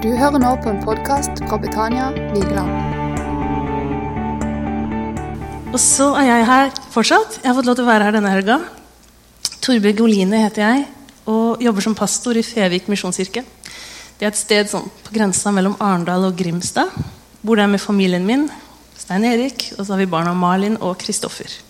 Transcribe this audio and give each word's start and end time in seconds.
Du 0.00 0.08
hører 0.16 0.40
nå 0.40 0.50
på 0.64 0.70
en 0.70 0.78
podkast 0.80 1.42
fra 1.44 1.58
Betania 1.60 2.06
Vigeland. 2.32 2.70
Og 5.68 5.76
så 5.76 6.06
er 6.16 6.24
jeg 6.24 6.46
her 6.48 6.70
fortsatt. 6.94 7.36
Jeg 7.42 7.50
har 7.50 7.58
fått 7.58 7.68
lov 7.68 7.76
til 7.76 7.84
å 7.84 7.90
være 7.90 8.06
her 8.06 8.16
denne 8.16 8.30
helga. 8.32 8.56
Torbjørg 9.60 10.00
Oline 10.06 10.40
heter 10.46 10.64
jeg 10.64 10.86
og 11.28 11.60
jobber 11.60 11.84
som 11.84 11.96
pastor 11.98 12.40
i 12.40 12.44
Fevik 12.46 12.88
misjonskirke. 12.88 13.42
Det 14.16 14.24
er 14.24 14.30
et 14.30 14.40
sted 14.40 14.72
sånn, 14.72 14.88
på 15.04 15.12
grensa 15.18 15.52
mellom 15.52 15.76
Arendal 15.76 16.30
og 16.30 16.40
Grimstad. 16.40 16.96
Bor 17.44 17.60
der 17.60 17.68
med 17.68 17.84
familien 17.84 18.24
min, 18.24 18.48
Stein 18.96 19.28
Erik, 19.28 19.66
og 19.76 19.84
så 19.84 19.92
har 19.92 20.00
vi 20.00 20.08
barna 20.16 20.32
Malin 20.32 20.80
og 20.80 20.96
Kristoffer. 21.04 21.60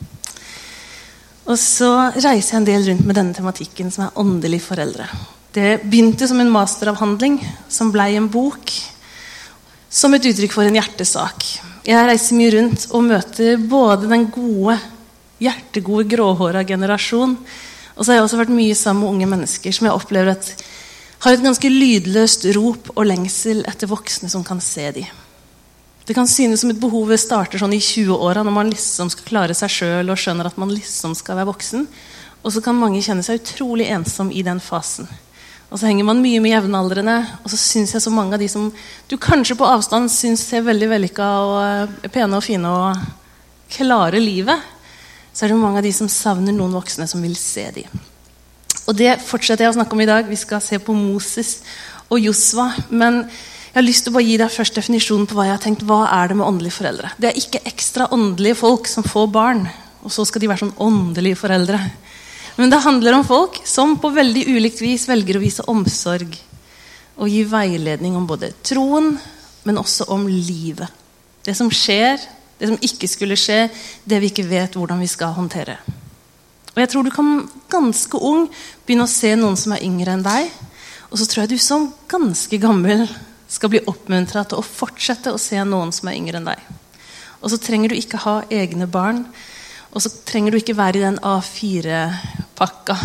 Og 1.50 1.58
så 1.58 1.90
reiser 2.14 2.60
jeg 2.60 2.62
en 2.62 2.70
del 2.70 2.88
rundt 2.92 3.10
med 3.10 3.18
denne 3.24 3.34
tematikken, 3.34 3.90
som 3.90 4.06
er 4.06 4.22
åndelig 4.22 4.62
foreldre. 4.70 5.10
Det 5.50 5.80
begynte 5.82 6.28
som 6.30 6.38
en 6.40 6.50
masteravhandling 6.52 7.40
som 7.68 7.90
blei 7.90 8.14
en 8.14 8.28
bok. 8.30 8.70
Som 9.90 10.14
et 10.14 10.26
uttrykk 10.30 10.52
for 10.54 10.62
en 10.62 10.76
hjertesak. 10.78 11.46
Jeg 11.82 12.06
reiser 12.06 12.38
mye 12.38 12.52
rundt 12.54 12.84
og 12.94 13.02
møter 13.08 13.56
både 13.58 14.06
den 14.12 14.28
gode, 14.30 14.76
hjertegode, 15.42 16.04
gråhåra 16.12 16.62
generasjon, 16.68 17.34
og 17.96 18.04
så 18.04 18.12
har 18.12 18.20
jeg 18.20 18.26
også 18.28 18.38
vært 18.38 18.52
mye 18.54 18.76
sammen 18.78 19.02
med 19.02 19.14
unge 19.14 19.30
mennesker 19.32 19.74
som 19.74 19.88
jeg 19.88 19.96
opplever 19.96 20.30
at 20.36 20.52
har 21.24 21.34
et 21.34 21.42
ganske 21.44 21.72
lydløst 21.72 22.46
rop 22.56 22.92
og 22.94 23.08
lengsel 23.08 23.64
etter 23.68 23.90
voksne 23.90 24.30
som 24.30 24.44
kan 24.46 24.62
se 24.62 24.86
dem. 25.00 25.08
Det 26.06 26.14
kan 26.16 26.30
synes 26.30 26.62
som 26.62 26.70
et 26.70 26.80
behov 26.80 27.10
starter 27.20 27.60
sånn 27.60 27.74
i 27.76 27.82
20-åra, 27.82 28.44
når 28.46 28.54
man 28.54 28.70
liksom 28.70 29.10
skal 29.12 29.26
klare 29.26 29.56
seg 29.58 29.74
sjøl 29.74 30.14
og 30.14 30.18
skjønner 30.18 30.48
at 30.48 30.56
man 30.62 30.72
liksom 30.72 31.16
skal 31.18 31.40
være 31.40 31.50
voksen. 31.50 31.84
Og 32.40 32.54
så 32.54 32.62
kan 32.64 32.78
mange 32.78 33.02
kjenne 33.04 33.22
seg 33.26 33.42
utrolig 33.42 33.90
ensom 33.92 34.30
i 34.32 34.42
den 34.46 34.62
fasen. 34.64 35.10
Og 35.70 35.78
så 35.78 35.86
henger 35.86 36.06
man 36.08 36.22
mye 36.22 36.40
med 36.42 36.50
jevnaldrende. 36.50 37.16
Og 37.44 37.52
så 37.52 37.58
syns 37.60 37.94
jeg 37.94 38.02
så 38.02 38.10
mange 38.12 38.34
av 38.34 38.42
de 38.42 38.48
som 38.50 38.68
du 39.10 39.16
kanskje 39.22 39.56
på 39.58 39.68
avstand 39.68 40.10
syns 40.10 40.42
ser 40.48 40.66
veldig 40.66 40.88
vellykka 40.90 41.28
og 41.46 41.56
uh, 41.86 42.08
pene 42.10 42.38
og 42.38 42.44
fine 42.44 42.72
og 42.74 43.04
klare 43.70 44.18
livet, 44.18 44.58
så 45.30 45.46
er 45.46 45.52
det 45.52 45.60
mange 45.60 45.78
av 45.78 45.86
de 45.86 45.92
som 45.94 46.10
savner 46.10 46.54
noen 46.56 46.74
voksne 46.74 47.06
som 47.06 47.22
vil 47.22 47.36
se 47.38 47.68
dem. 47.76 48.02
Og 48.90 48.96
det 48.98 49.12
fortsetter 49.22 49.62
jeg 49.62 49.70
å 49.70 49.78
snakke 49.78 49.94
om 49.94 50.02
i 50.02 50.08
dag. 50.10 50.26
Vi 50.26 50.38
skal 50.38 50.62
se 50.64 50.80
på 50.82 50.94
Moses 50.96 51.60
og 52.10 52.18
Josva. 52.18 52.72
Men 52.90 53.22
jeg 53.22 53.76
har 53.78 53.86
lyst 53.86 54.02
til 54.02 54.10
å 54.10 54.16
bare 54.16 54.26
gi 54.26 54.38
deg 54.40 54.50
først 54.50 54.80
definisjonen 54.80 55.28
på 55.30 55.36
hva 55.38 55.46
jeg 55.46 55.54
har 55.54 55.62
tenkt. 55.62 55.86
Hva 55.86 56.02
er 56.10 56.32
det 56.32 56.40
med 56.40 56.48
åndelige 56.48 56.74
foreldre? 56.80 57.12
Det 57.22 57.30
er 57.30 57.38
ikke 57.38 57.62
ekstra 57.70 58.08
åndelige 58.10 58.58
folk 58.58 58.90
som 58.90 59.06
får 59.06 59.30
barn, 59.30 59.62
og 60.02 60.10
så 60.10 60.26
skal 60.26 60.42
de 60.42 60.50
være 60.50 60.64
sånn 60.64 60.78
åndelige 60.82 61.38
foreldre. 61.38 61.78
Men 62.60 62.68
det 62.68 62.82
handler 62.84 63.14
om 63.16 63.22
folk 63.24 63.54
som 63.64 63.94
på 63.96 64.10
veldig 64.12 64.42
ulikt 64.52 64.82
vis 64.84 65.06
velger 65.08 65.38
å 65.38 65.40
vise 65.40 65.64
omsorg 65.72 66.34
og 67.16 67.30
gi 67.32 67.40
veiledning 67.48 68.18
om 68.18 68.26
både 68.28 68.50
troen, 68.60 69.14
men 69.64 69.80
også 69.80 70.04
om 70.12 70.26
livet. 70.28 70.92
Det 71.40 71.54
som 71.56 71.70
skjer, 71.72 72.20
det 72.60 72.68
som 72.68 72.82
ikke 72.84 73.08
skulle 73.08 73.38
skje, 73.40 73.70
det 74.04 74.18
vi 74.20 74.28
ikke 74.28 74.44
vet 74.50 74.76
hvordan 74.76 75.00
vi 75.00 75.08
skal 75.08 75.32
håndtere. 75.38 75.78
Og 76.74 76.82
jeg 76.82 76.90
tror 76.92 77.08
du 77.08 77.12
kan 77.14 77.30
ganske 77.72 78.20
ung 78.20 78.44
begynne 78.84 79.08
å 79.08 79.14
se 79.14 79.32
noen 79.40 79.56
som 79.56 79.72
er 79.72 79.86
yngre 79.86 80.18
enn 80.18 80.26
deg. 80.26 80.52
Og 81.08 81.16
så 81.16 81.30
tror 81.30 81.46
jeg 81.46 81.54
du 81.54 81.64
som 81.64 81.88
ganske 82.12 82.60
gammel 82.60 83.06
skal 83.48 83.72
bli 83.72 83.80
oppmuntra 83.88 84.44
til 84.44 84.60
å 84.60 84.66
fortsette 84.68 85.32
å 85.32 85.40
se 85.40 85.64
noen 85.64 85.96
som 85.96 86.12
er 86.12 86.20
yngre 86.20 86.42
enn 86.42 86.52
deg. 86.52 86.68
Og 87.40 87.54
så 87.54 87.62
trenger 87.64 87.88
du 87.88 87.96
ikke 87.96 88.20
ha 88.28 88.42
egne 88.52 88.84
barn, 88.84 89.24
og 89.96 90.04
så 90.04 90.12
trenger 90.28 90.52
du 90.52 90.60
ikke 90.60 90.76
være 90.76 91.00
i 91.00 91.06
den 91.08 91.18
A4-pakka 92.60 92.96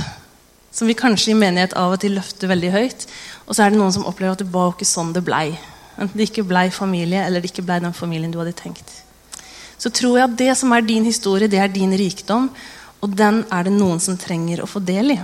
som 0.76 0.88
vi 0.88 0.94
kanskje 0.94 1.32
i 1.32 1.38
menighet 1.40 1.74
av 1.80 1.94
og 1.96 2.02
til 2.04 2.18
løfter 2.18 2.50
veldig 2.52 2.72
høyt. 2.74 3.06
Og 3.48 3.56
så 3.56 3.64
er 3.64 3.72
det 3.72 3.80
noen 3.80 3.94
som 3.96 4.04
opplever 4.10 4.36
at 4.36 4.42
det 4.44 4.52
var 4.52 4.74
ikke 4.74 4.88
sånn 4.88 5.14
det 5.16 5.24
blei. 5.24 5.56
Enten 5.96 6.20
det 6.20 6.28
ikke 6.28 6.44
blei 6.44 6.68
familie, 6.76 7.22
eller 7.24 7.40
det 7.40 7.54
ikke 7.54 7.64
blei 7.64 7.80
den 7.80 7.96
familien 7.96 8.34
du 8.34 8.42
hadde 8.42 8.52
tenkt. 8.60 8.90
Så 9.80 9.88
tror 9.96 10.18
jeg 10.20 10.28
at 10.28 10.36
det 10.36 10.50
som 10.60 10.74
er 10.76 10.84
din 10.84 11.08
historie, 11.08 11.48
det 11.48 11.62
er 11.64 11.72
din 11.72 11.96
rikdom. 11.96 12.50
Og 13.00 13.16
den 13.16 13.46
er 13.54 13.64
det 13.64 13.72
noen 13.72 14.02
som 14.04 14.18
trenger 14.20 14.64
å 14.64 14.68
få 14.68 14.82
del 14.84 15.16
i. 15.16 15.18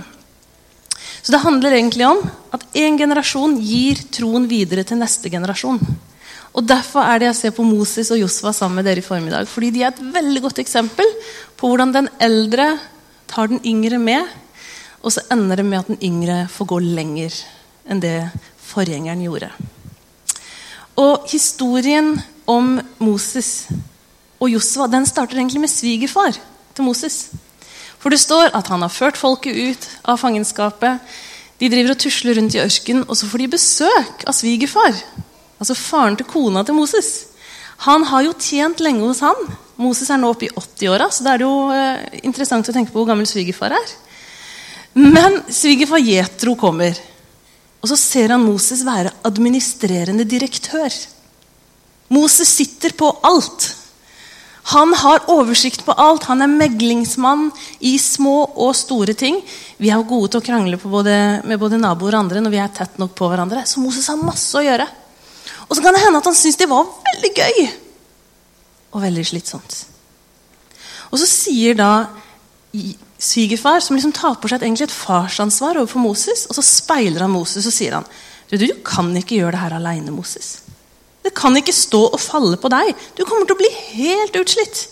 Så 1.20 1.34
det 1.34 1.42
handler 1.42 1.76
egentlig 1.76 2.08
om 2.08 2.22
at 2.56 2.64
én 2.78 2.96
generasjon 2.96 3.58
gir 3.60 4.00
troen 4.14 4.48
videre 4.48 4.86
til 4.88 5.02
neste 5.02 5.28
generasjon. 5.32 5.82
Og 6.52 6.64
Derfor 6.68 7.04
er 7.04 7.20
det 7.20 7.28
jeg 7.30 7.38
ser 7.38 7.54
på 7.56 7.64
Moses 7.64 8.10
og 8.12 8.20
Josva 8.20 8.52
sammen 8.56 8.80
med 8.80 8.88
dere 8.88 9.04
i 9.04 9.04
formiddag. 9.04 9.48
Fordi 9.48 9.70
de 9.72 9.84
er 9.84 9.92
et 9.92 10.02
veldig 10.16 10.42
godt 10.44 10.64
eksempel 10.64 11.08
på 11.60 11.68
hvordan 11.68 11.92
den 11.92 12.10
eldre 12.20 12.70
tar 13.32 13.48
den 13.50 13.62
yngre 13.64 13.98
med, 13.98 14.28
og 15.02 15.14
så 15.14 15.24
ender 15.32 15.58
det 15.58 15.66
med 15.66 15.80
at 15.80 15.90
den 15.90 16.02
yngre 16.04 16.44
får 16.52 16.68
gå 16.70 16.78
lenger 16.84 17.38
enn 17.90 18.02
det 18.02 18.28
forgjengeren 18.62 19.24
gjorde. 19.24 19.48
Og 21.00 21.26
historien 21.32 22.14
om 22.46 22.76
Moses 23.00 23.66
og 24.42 24.52
Josva 24.52 24.86
den 24.92 25.08
starter 25.08 25.40
egentlig 25.40 25.64
med 25.64 25.72
svigerfar 25.72 26.36
til 26.76 26.86
Moses. 26.86 27.32
For 27.98 28.12
det 28.12 28.20
står 28.20 28.52
at 28.54 28.68
han 28.68 28.82
har 28.84 28.92
ført 28.92 29.18
folket 29.18 29.56
ut 29.56 29.88
av 30.04 30.20
fangenskapet. 30.20 31.00
De 31.58 31.70
driver 31.70 31.94
og 31.94 32.00
tusler 32.02 32.36
rundt 32.38 32.56
i 32.58 32.62
ørkenen, 32.62 33.04
og 33.08 33.16
så 33.16 33.28
får 33.30 33.42
de 33.42 33.52
besøk 33.56 34.24
av 34.26 34.36
svigerfar 34.36 34.98
altså 35.62 35.78
faren 35.78 36.18
til 36.18 36.26
kona 36.26 36.64
til 36.66 36.74
Moses, 36.74 37.10
han 37.86 38.04
har 38.04 38.22
jo 38.26 38.34
tjent 38.38 38.80
lenge 38.84 39.04
hos 39.06 39.22
han. 39.24 39.38
Moses 39.82 40.10
er 40.12 40.20
nå 40.20 40.30
oppe 40.30 40.46
i 40.46 40.52
80-åra, 40.52 41.08
så 41.10 41.24
det 41.24 41.32
er 41.32 41.44
jo 41.44 41.54
eh, 41.74 42.20
interessant 42.22 42.68
å 42.68 42.74
tenke 42.74 42.92
på 42.92 43.00
hvor 43.00 43.08
gammel 43.08 43.26
svigerfar 43.26 43.74
er. 43.74 43.94
Men 44.98 45.40
svigerfar 45.50 46.02
Jetro 46.04 46.54
kommer, 46.60 46.98
og 47.82 47.90
så 47.90 47.98
ser 47.98 48.34
han 48.34 48.44
Moses 48.44 48.84
være 48.86 49.14
administrerende 49.26 50.26
direktør. 50.28 50.92
Moses 52.12 52.50
sitter 52.60 52.92
på 52.94 53.08
alt. 53.24 53.72
Han 54.70 54.92
har 54.94 55.24
oversikt 55.32 55.82
på 55.84 55.94
alt. 55.98 56.28
Han 56.30 56.44
er 56.44 56.50
meglingsmann 56.50 57.48
i 57.80 57.96
små 57.98 58.44
og 58.52 58.76
store 58.78 59.16
ting. 59.18 59.40
Vi 59.82 59.90
er 59.90 60.04
gode 60.06 60.30
til 60.30 60.42
å 60.42 60.46
krangle 60.46 60.78
både, 60.78 61.16
med 61.48 61.58
både 61.58 61.80
naboer 61.82 62.14
og 62.14 62.26
andre 62.26 62.42
når 62.44 62.54
vi 62.54 62.60
er 62.62 62.74
tett 62.76 63.00
nok 63.02 63.16
på 63.18 63.30
hverandre. 63.32 63.64
Så 63.66 63.82
Moses 63.82 64.06
har 64.12 64.20
masse 64.20 64.54
å 64.58 64.62
gjøre. 64.62 64.86
Og 65.68 65.76
så 65.76 65.84
kan 65.84 65.94
det 65.94 66.02
hende 66.02 66.20
at 66.20 66.28
han 66.28 66.36
syntes 66.36 66.60
det 66.60 66.70
var 66.70 66.88
veldig 67.12 67.32
gøy 67.36 67.62
og 68.92 69.00
veldig 69.04 69.24
slitsomt. 69.24 69.78
Og 71.12 71.20
så 71.20 71.28
sier 71.28 71.76
da 71.78 71.92
svigerfar, 73.22 73.80
som 73.84 73.96
liksom 73.96 74.14
tar 74.16 74.38
på 74.40 74.50
seg 74.50 74.64
et, 74.64 74.84
et 74.84 74.92
farsansvar 74.92 75.78
overfor 75.80 76.02
Moses, 76.02 76.46
og 76.48 76.56
så 76.56 76.64
speiler 76.64 77.24
han 77.24 77.32
Moses 77.32 77.68
og 77.68 77.74
sier 77.74 77.98
han, 77.98 78.08
du, 78.50 78.58
du 78.60 78.68
kan 78.84 79.08
ikke 79.16 79.38
gjøre 79.38 79.54
det 79.54 79.62
her 79.62 79.76
aleine, 79.78 80.12
Moses. 80.12 80.58
Det 81.22 81.32
kan 81.36 81.54
ikke 81.56 81.74
stå 81.74 82.00
og 82.10 82.20
falle 82.20 82.58
på 82.60 82.70
deg. 82.72 82.90
Du 83.16 83.22
kommer 83.24 83.46
til 83.46 83.54
å 83.54 83.60
bli 83.60 83.70
helt 83.94 84.36
utslitt. 84.40 84.88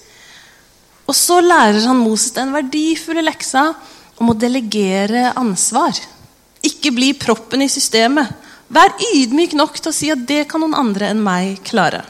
Og 1.10 1.16
så 1.18 1.40
lærer 1.42 1.82
han 1.88 1.98
Moses 1.98 2.36
den 2.36 2.54
verdifulle 2.54 3.24
leksa 3.26 3.72
om 4.20 4.30
å 4.30 4.38
delegere 4.38 5.32
ansvar. 5.40 5.98
Ikke 6.62 6.92
bli 6.94 7.10
proppen 7.18 7.64
i 7.64 7.70
systemet. 7.72 8.30
Vær 8.70 8.92
ydmyk 9.02 9.56
nok 9.58 9.80
til 9.80 9.90
å 9.90 9.94
si 9.94 10.08
at 10.14 10.20
det 10.28 10.44
kan 10.50 10.62
noen 10.62 10.76
andre 10.78 11.08
enn 11.10 11.22
meg 11.24 11.58
klare. 11.66 12.04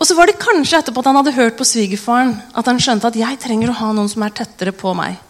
Og 0.00 0.06
så 0.08 0.16
var 0.18 0.26
det 0.26 0.40
kanskje 0.40 0.80
etterpå 0.80 1.02
at 1.02 1.10
han 1.10 1.18
hadde 1.20 1.36
hørt 1.36 1.58
på 1.58 1.66
svigerfaren 1.68 2.32
at 2.56 2.66
han 2.66 2.80
skjønte 2.82 3.10
at 3.10 3.18
jeg 3.20 3.38
trenger 3.38 3.70
å 3.70 3.76
ha 3.82 3.90
noen 3.94 4.08
som 4.10 4.24
er 4.26 4.32
tettere 4.34 4.72
på 4.74 4.94
meg. 4.98 5.20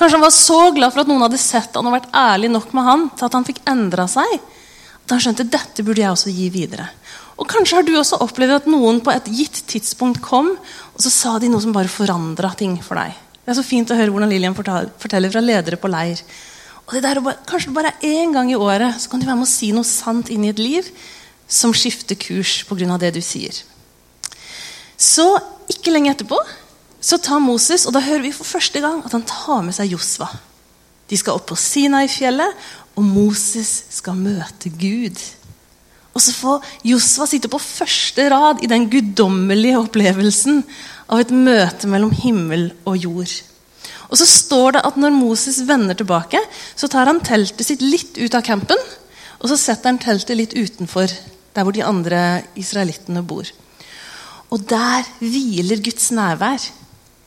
Kanskje 0.00 0.16
han 0.16 0.24
var 0.24 0.32
så 0.32 0.60
glad 0.72 0.94
for 0.94 1.02
at 1.02 1.10
noen 1.10 1.26
hadde 1.26 1.40
sett 1.42 1.74
han 1.76 1.90
og 1.90 1.92
vært 1.98 2.08
ærlig 2.16 2.48
nok 2.54 2.70
med 2.72 2.86
han 2.86 3.02
til 3.12 3.26
at 3.26 3.36
han 3.36 3.44
fikk 3.44 3.60
endra 3.68 4.06
seg. 4.08 4.36
At 5.04 5.12
han 5.12 5.20
skjønte 5.26 5.48
dette 5.52 5.84
burde 5.84 6.00
jeg 6.00 6.14
også 6.14 6.32
gi 6.32 6.46
videre. 6.54 6.86
Og 7.36 7.48
Kanskje 7.50 7.76
har 7.76 7.84
du 7.84 7.92
også 7.98 8.20
opplevd 8.24 8.62
at 8.62 8.70
noen 8.70 9.02
på 9.04 9.12
et 9.12 9.28
gitt 9.28 9.60
tidspunkt 9.68 10.22
kom 10.24 10.54
og 10.54 11.02
så 11.04 11.12
sa 11.12 11.34
de 11.42 11.50
noe 11.52 11.60
som 11.60 11.76
bare 11.76 11.92
forandra 11.92 12.54
ting 12.56 12.78
for 12.84 12.96
deg. 13.00 13.12
Det 13.44 13.52
er 13.52 13.58
så 13.60 13.66
fint 13.66 13.92
å 13.92 13.98
høre 13.98 14.14
hvordan 14.14 14.32
Lillian 14.32 14.56
forteller 14.56 15.32
fra 15.32 15.44
ledere 15.44 15.76
på 15.80 15.90
leir. 15.92 16.20
Og 16.90 16.96
det 16.98 17.04
der, 17.06 17.22
Kanskje 17.46 17.70
bare 17.70 17.94
én 18.02 18.32
gang 18.34 18.50
i 18.50 18.58
året 18.58 18.98
så 18.98 19.10
kan 19.10 19.20
du 19.20 19.26
være 19.28 19.38
med 19.38 19.46
å 19.46 19.50
si 19.50 19.70
noe 19.70 19.86
sant 19.86 20.28
inn 20.28 20.42
i 20.42 20.50
et 20.50 20.58
liv 20.58 20.88
som 21.46 21.70
skifter 21.74 22.18
kurs 22.18 22.64
pga. 22.66 22.98
det 22.98 23.14
du 23.14 23.20
sier. 23.22 23.54
Så 24.98 25.38
ikke 25.70 25.94
lenge 25.94 26.10
etterpå 26.10 26.38
så 27.00 27.16
tar 27.16 27.38
Moses, 27.40 27.86
og 27.86 27.94
da 27.94 28.02
hører 28.04 28.26
vi 28.26 28.32
for 28.32 28.44
første 28.44 28.80
gang 28.82 29.04
at 29.06 29.12
han 29.12 29.22
tar 29.22 29.62
med 29.62 29.72
seg 29.72 29.94
Josva. 29.94 30.28
De 31.08 31.16
skal 31.16 31.38
opp 31.38 31.46
på 31.48 31.56
Sinai-fjellet, 31.56 32.58
og 32.98 33.06
Moses 33.06 33.84
skal 33.88 34.18
møte 34.18 34.68
Gud. 34.68 35.16
Og 36.12 36.20
så 36.20 36.34
får 36.34 36.66
Josva 36.90 37.26
sitte 37.30 37.48
på 37.48 37.62
første 37.62 38.26
rad 38.28 38.60
i 38.60 38.68
den 38.68 38.88
guddommelige 38.90 39.78
opplevelsen 39.80 40.60
av 41.08 41.22
et 41.22 41.32
møte 41.32 41.88
mellom 41.88 42.12
himmel 42.12 42.68
og 42.84 42.98
jord. 42.98 43.32
Og 44.10 44.18
så 44.18 44.26
står 44.26 44.76
det 44.76 44.84
at 44.86 44.98
når 44.98 45.14
Moses 45.14 45.60
vender 45.68 45.94
tilbake, 45.94 46.40
så 46.74 46.90
tar 46.90 47.06
han 47.06 47.22
teltet 47.22 47.66
sitt 47.66 47.82
litt 47.84 48.18
ut 48.18 48.34
av 48.34 48.42
campen. 48.46 48.80
Og 49.40 49.48
så 49.52 49.58
setter 49.58 49.92
han 49.92 50.00
teltet 50.02 50.36
litt 50.36 50.56
utenfor, 50.56 51.12
der 51.54 51.66
hvor 51.66 51.74
de 51.74 51.86
andre 51.86 52.42
israelittene 52.58 53.22
bor. 53.26 53.46
Og 54.50 54.66
der 54.70 55.06
hviler 55.22 55.82
Guds 55.82 56.10
nærvær. 56.14 56.66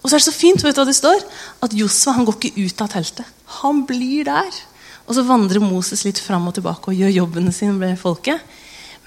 Og 0.04 0.10
så 0.10 0.18
er 0.18 0.20
det 0.20 0.28
så 0.28 0.36
fint 0.36 0.64
vet 0.64 0.76
du 0.76 0.82
hva 0.82 0.90
det 0.90 0.98
står, 0.98 1.24
at 1.64 1.76
Josva 1.78 2.18
han 2.18 2.28
går 2.28 2.36
ikke 2.36 2.68
ut 2.68 2.84
av 2.84 2.92
teltet. 2.92 3.30
Han 3.64 3.86
blir 3.88 4.28
der. 4.28 4.60
Og 5.08 5.16
så 5.16 5.24
vandrer 5.28 5.64
Moses 5.64 6.04
litt 6.08 6.20
fram 6.20 6.50
og 6.52 6.58
tilbake 6.58 6.92
og 6.92 7.00
gjør 7.00 7.16
jobben 7.22 7.52
sin 7.56 7.80
med 7.80 7.96
folket. 8.00 8.44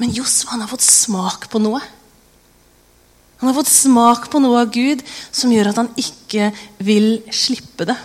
Men 0.01 0.13
Josva 0.17 0.55
han 0.55 0.65
har 0.65 0.73
fått 0.73 0.85
smak 0.85 1.49
på 1.53 1.61
noe. 1.61 1.81
Han 3.41 3.51
har 3.51 3.57
fått 3.59 3.73
smak 3.73 4.29
på 4.33 4.41
noe 4.41 4.63
av 4.65 4.73
Gud 4.73 5.03
som 5.29 5.53
gjør 5.53 5.73
at 5.73 5.81
han 5.83 5.91
ikke 6.01 6.51
vil 6.85 7.19
slippe 7.35 7.85
det. 7.89 7.97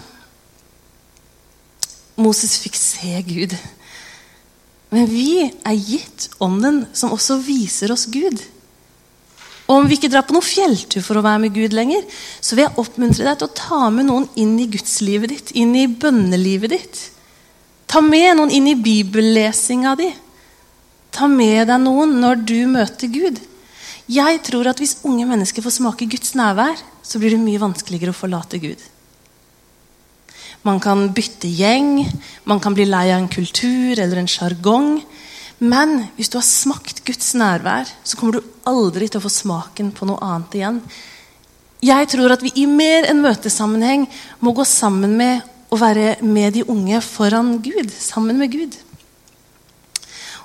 Moses 2.21 2.57
fikk 2.61 2.75
se 2.77 3.21
Gud. 3.27 3.55
Men 4.91 5.07
vi 5.07 5.45
er 5.47 5.77
gitt 5.77 6.27
ånden 6.43 6.83
som 6.91 7.13
også 7.15 7.39
viser 7.45 7.93
oss 7.93 8.09
Gud. 8.11 8.41
Og 9.71 9.77
om 9.77 9.87
vi 9.87 9.95
ikke 9.95 10.09
drar 10.11 10.25
på 10.27 10.35
noen 10.35 10.43
fjelltur 10.43 11.03
for 11.05 11.15
å 11.15 11.23
være 11.23 11.45
med 11.45 11.55
Gud 11.55 11.71
lenger, 11.77 12.03
så 12.43 12.57
vil 12.57 12.65
jeg 12.65 12.79
oppmuntre 12.81 13.23
deg 13.23 13.37
til 13.39 13.47
å 13.47 13.55
ta 13.55 13.85
med 13.93 14.09
noen 14.09 14.27
inn 14.35 14.57
i 14.59 14.67
gudslivet 14.67 15.31
ditt, 15.31 15.53
inn 15.55 15.71
i 15.79 15.87
bønnelivet 15.87 16.73
ditt. 16.75 16.99
Ta 17.87 18.03
med 18.03 18.35
noen 18.35 18.51
inn 18.51 18.67
i 18.67 18.75
bibellesinga 18.75 19.95
di. 19.99 20.09
Ta 21.15 21.27
med 21.31 21.71
deg 21.71 21.79
noen 21.85 22.17
når 22.19 22.43
du 22.51 22.59
møter 22.71 23.11
Gud. 23.15 23.39
Jeg 24.11 24.41
tror 24.43 24.67
at 24.67 24.81
hvis 24.81 24.97
unge 25.07 25.23
mennesker 25.29 25.63
får 25.63 25.77
smake 25.77 26.07
Guds 26.11 26.33
nærvær, 26.35 26.79
så 27.03 27.19
blir 27.19 27.31
det 27.31 27.43
mye 27.43 27.61
vanskeligere 27.61 28.11
å 28.11 28.17
forlate 28.17 28.59
Gud. 28.59 28.81
Man 30.67 30.81
kan 30.83 31.07
bytte 31.15 31.49
gjeng, 31.49 32.03
man 32.45 32.59
kan 32.61 32.75
bli 32.75 32.85
lei 32.89 33.07
av 33.09 33.21
en 33.21 33.31
kultur 33.31 33.95
eller 33.95 34.19
en 34.19 34.29
sjargong. 34.29 34.99
Men 35.61 35.95
hvis 36.17 36.29
du 36.33 36.37
har 36.39 36.45
smakt 36.45 37.03
Guds 37.07 37.31
nærvær, 37.37 37.87
så 38.03 38.17
kommer 38.17 38.37
du 38.37 38.51
aldri 38.67 39.07
til 39.07 39.21
å 39.21 39.25
få 39.25 39.31
smaken 39.31 39.93
på 39.95 40.09
noe 40.09 40.21
annet 40.25 40.59
igjen. 40.59 40.83
Jeg 41.81 42.11
tror 42.11 42.35
at 42.35 42.43
vi 42.45 42.51
i 42.61 42.67
mer 42.69 43.07
enn 43.09 43.23
møtesammenheng 43.23 44.05
må 44.43 44.53
gå 44.57 44.65
sammen 44.67 45.15
med 45.17 45.47
å 45.71 45.79
være 45.81 46.17
med 46.21 46.57
de 46.57 46.67
unge 46.69 46.99
foran 47.05 47.55
Gud. 47.63 47.89
Sammen 47.95 48.37
med 48.41 48.51
Gud. 48.53 48.75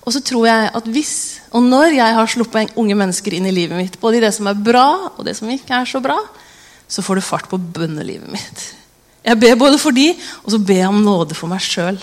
Og 0.06 0.14
så 0.14 0.22
tror 0.22 0.46
jeg 0.46 0.70
at 0.78 0.88
hvis 0.94 1.14
og 1.56 1.64
når 1.66 1.96
jeg 1.96 2.14
har 2.14 2.30
sluppet 2.30 2.74
unge 2.78 2.94
mennesker 2.98 3.34
inn 3.34 3.48
i 3.48 3.54
livet 3.54 3.78
mitt, 3.78 4.00
både 4.00 4.20
i 4.20 4.24
det 4.26 4.32
som 4.36 4.46
er 4.46 4.58
bra 4.58 4.88
og 5.16 5.22
det 5.26 5.34
som 5.38 5.50
ikke 5.50 5.74
er 5.80 5.88
så 5.88 6.02
bra, 6.04 6.18
så 6.86 7.02
får 7.02 7.18
det 7.18 7.26
fart 7.26 7.48
på 7.50 7.58
bønnelivet 7.58 8.30
mitt. 8.30 8.66
Jeg 9.26 9.40
ber 9.42 9.56
både 9.58 9.80
for 9.82 9.96
de, 9.96 10.12
og 10.44 10.52
så 10.54 10.60
ber 10.62 10.84
jeg 10.84 10.92
om 10.92 11.02
nåde 11.02 11.34
for 11.34 11.50
meg 11.50 11.64
sjøl. 11.64 11.98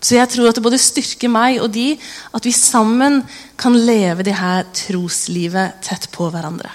Så 0.00 0.14
jeg 0.14 0.30
tror 0.30 0.48
at 0.48 0.56
det 0.56 0.64
både 0.64 0.78
styrker 0.80 1.30
meg 1.32 1.58
og 1.60 1.72
de 1.74 1.90
at 2.36 2.46
vi 2.46 2.54
sammen 2.54 3.20
kan 3.58 3.74
leve 3.74 4.24
det 4.24 4.36
her 4.38 4.64
troslivet 4.86 5.82
tett 5.84 6.06
på 6.14 6.30
hverandre. 6.32 6.70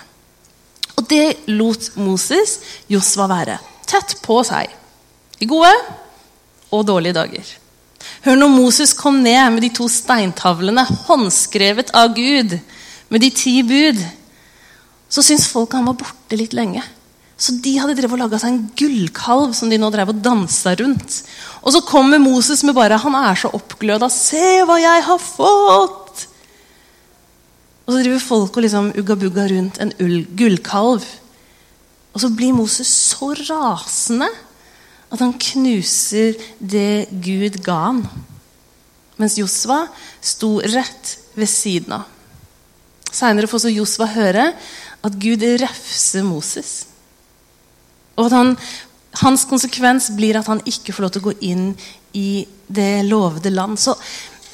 Og 1.00 1.08
det 1.10 1.48
lot 1.50 1.94
Moses 1.98 2.60
Josva 2.92 3.30
være. 3.32 3.58
Tett 3.90 4.18
på 4.22 4.42
seg. 4.46 4.70
I 5.42 5.50
gode 5.50 5.72
og 6.74 6.86
dårlige 6.86 7.16
dager. 7.18 7.56
Hør 8.24 8.38
når 8.40 8.52
Moses 8.54 8.94
kom 8.96 9.18
ned 9.20 9.52
med 9.52 9.66
de 9.66 9.70
to 9.76 9.90
steintavlene, 9.92 10.86
håndskrevet 11.10 11.92
av 11.98 12.14
Gud, 12.16 12.56
med 13.12 13.24
de 13.24 13.30
ti 13.36 13.58
bud, 13.68 14.00
så 15.12 15.22
syntes 15.22 15.50
folk 15.52 15.76
han 15.76 15.90
var 15.90 15.98
borte 16.00 16.38
litt 16.40 16.56
lenge. 16.56 16.82
Så 17.36 17.58
de 17.60 17.74
hadde 17.82 17.98
drevet 17.98 18.16
og 18.16 18.22
laga 18.22 18.40
seg 18.40 18.54
en 18.54 18.62
gullkalv 18.80 19.52
som 19.58 19.72
de 19.72 19.80
nå 19.82 19.90
drev 19.92 20.14
og 20.14 20.22
dansa 20.24 20.72
rundt. 20.80 21.18
Og 21.66 21.74
så 21.76 21.82
kommer 21.84 22.22
Moses 22.22 22.64
med 22.64 22.78
bare 22.78 23.02
Han 23.02 23.18
er 23.18 23.36
så 23.36 23.52
oppgløda. 23.52 24.08
'Se 24.08 24.64
hva 24.64 24.78
jeg 24.80 25.04
har 25.04 25.20
fått!' 25.20 26.28
Og 27.84 27.92
så 27.92 28.00
driver 28.00 28.24
folk 28.24 28.56
og 28.56 28.64
liksom 28.64 28.94
ugga-bugga 28.96 29.50
rundt 29.52 29.82
en 29.84 29.92
gullkalv. 30.38 31.04
Og 32.14 32.22
så 32.22 32.30
blir 32.30 32.56
Moses 32.56 32.88
så 32.88 33.34
rasende 33.34 34.30
at 35.14 35.22
han 35.22 35.36
knuser 35.38 36.38
det 36.58 37.08
Gud 37.22 37.60
ga 37.66 37.78
han. 37.90 38.02
Mens 39.22 39.38
Josva 39.38 39.84
sto 40.24 40.58
rett 40.74 41.18
ved 41.38 41.50
siden 41.50 42.00
av. 42.00 42.08
Seinere 43.14 43.50
får 43.50 43.62
så 43.62 43.74
Josva 43.74 44.08
høre 44.10 44.48
at 45.06 45.20
Gud 45.22 45.46
refser 45.62 46.26
Moses. 46.26 46.88
Og 48.18 48.26
at 48.26 48.36
han, 48.38 48.56
hans 49.22 49.46
konsekvens 49.50 50.10
blir 50.18 50.40
at 50.40 50.50
han 50.50 50.64
ikke 50.66 50.96
får 50.96 51.06
lov 51.06 51.14
til 51.14 51.24
å 51.24 51.28
gå 51.30 51.36
inn 51.46 51.70
i 52.18 52.46
det 52.66 53.06
lovede 53.06 53.54
land. 53.54 53.78
Så 53.78 53.94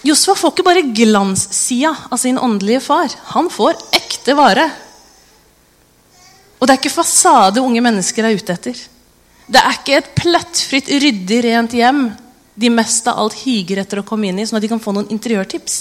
Josua 0.04 0.36
får 0.36 0.54
ikke 0.54 0.68
bare 0.68 0.88
glanssida 0.96 1.94
av 2.12 2.20
sin 2.20 2.40
åndelige 2.40 2.84
far. 2.84 3.16
Han 3.36 3.48
får 3.52 3.80
ekte 3.96 4.36
vare. 4.36 4.68
Og 6.60 6.68
det 6.68 6.76
er 6.76 6.82
ikke 6.82 6.98
fasade 7.00 7.64
unge 7.64 7.84
mennesker 7.84 8.28
er 8.28 8.36
ute 8.36 8.56
etter. 8.56 8.80
Det 9.50 9.62
er 9.62 9.78
ikke 9.80 9.98
et 9.98 10.10
plettfritt, 10.18 10.90
ryddig, 11.01 11.40
rent 11.48 11.74
hjem 11.74 12.04
de 12.60 12.69
mest 12.74 13.07
av 13.10 13.18
alt 13.22 13.38
higer 13.42 13.81
etter 13.81 14.01
å 14.01 14.06
komme 14.06 14.30
inn 14.30 14.42
i, 14.42 14.46
sånn 14.46 14.60
at 14.60 14.66
de 14.66 14.69
kan 14.72 14.81
få 14.84 14.94
noen 14.94 15.10
interiørtips. 15.13 15.78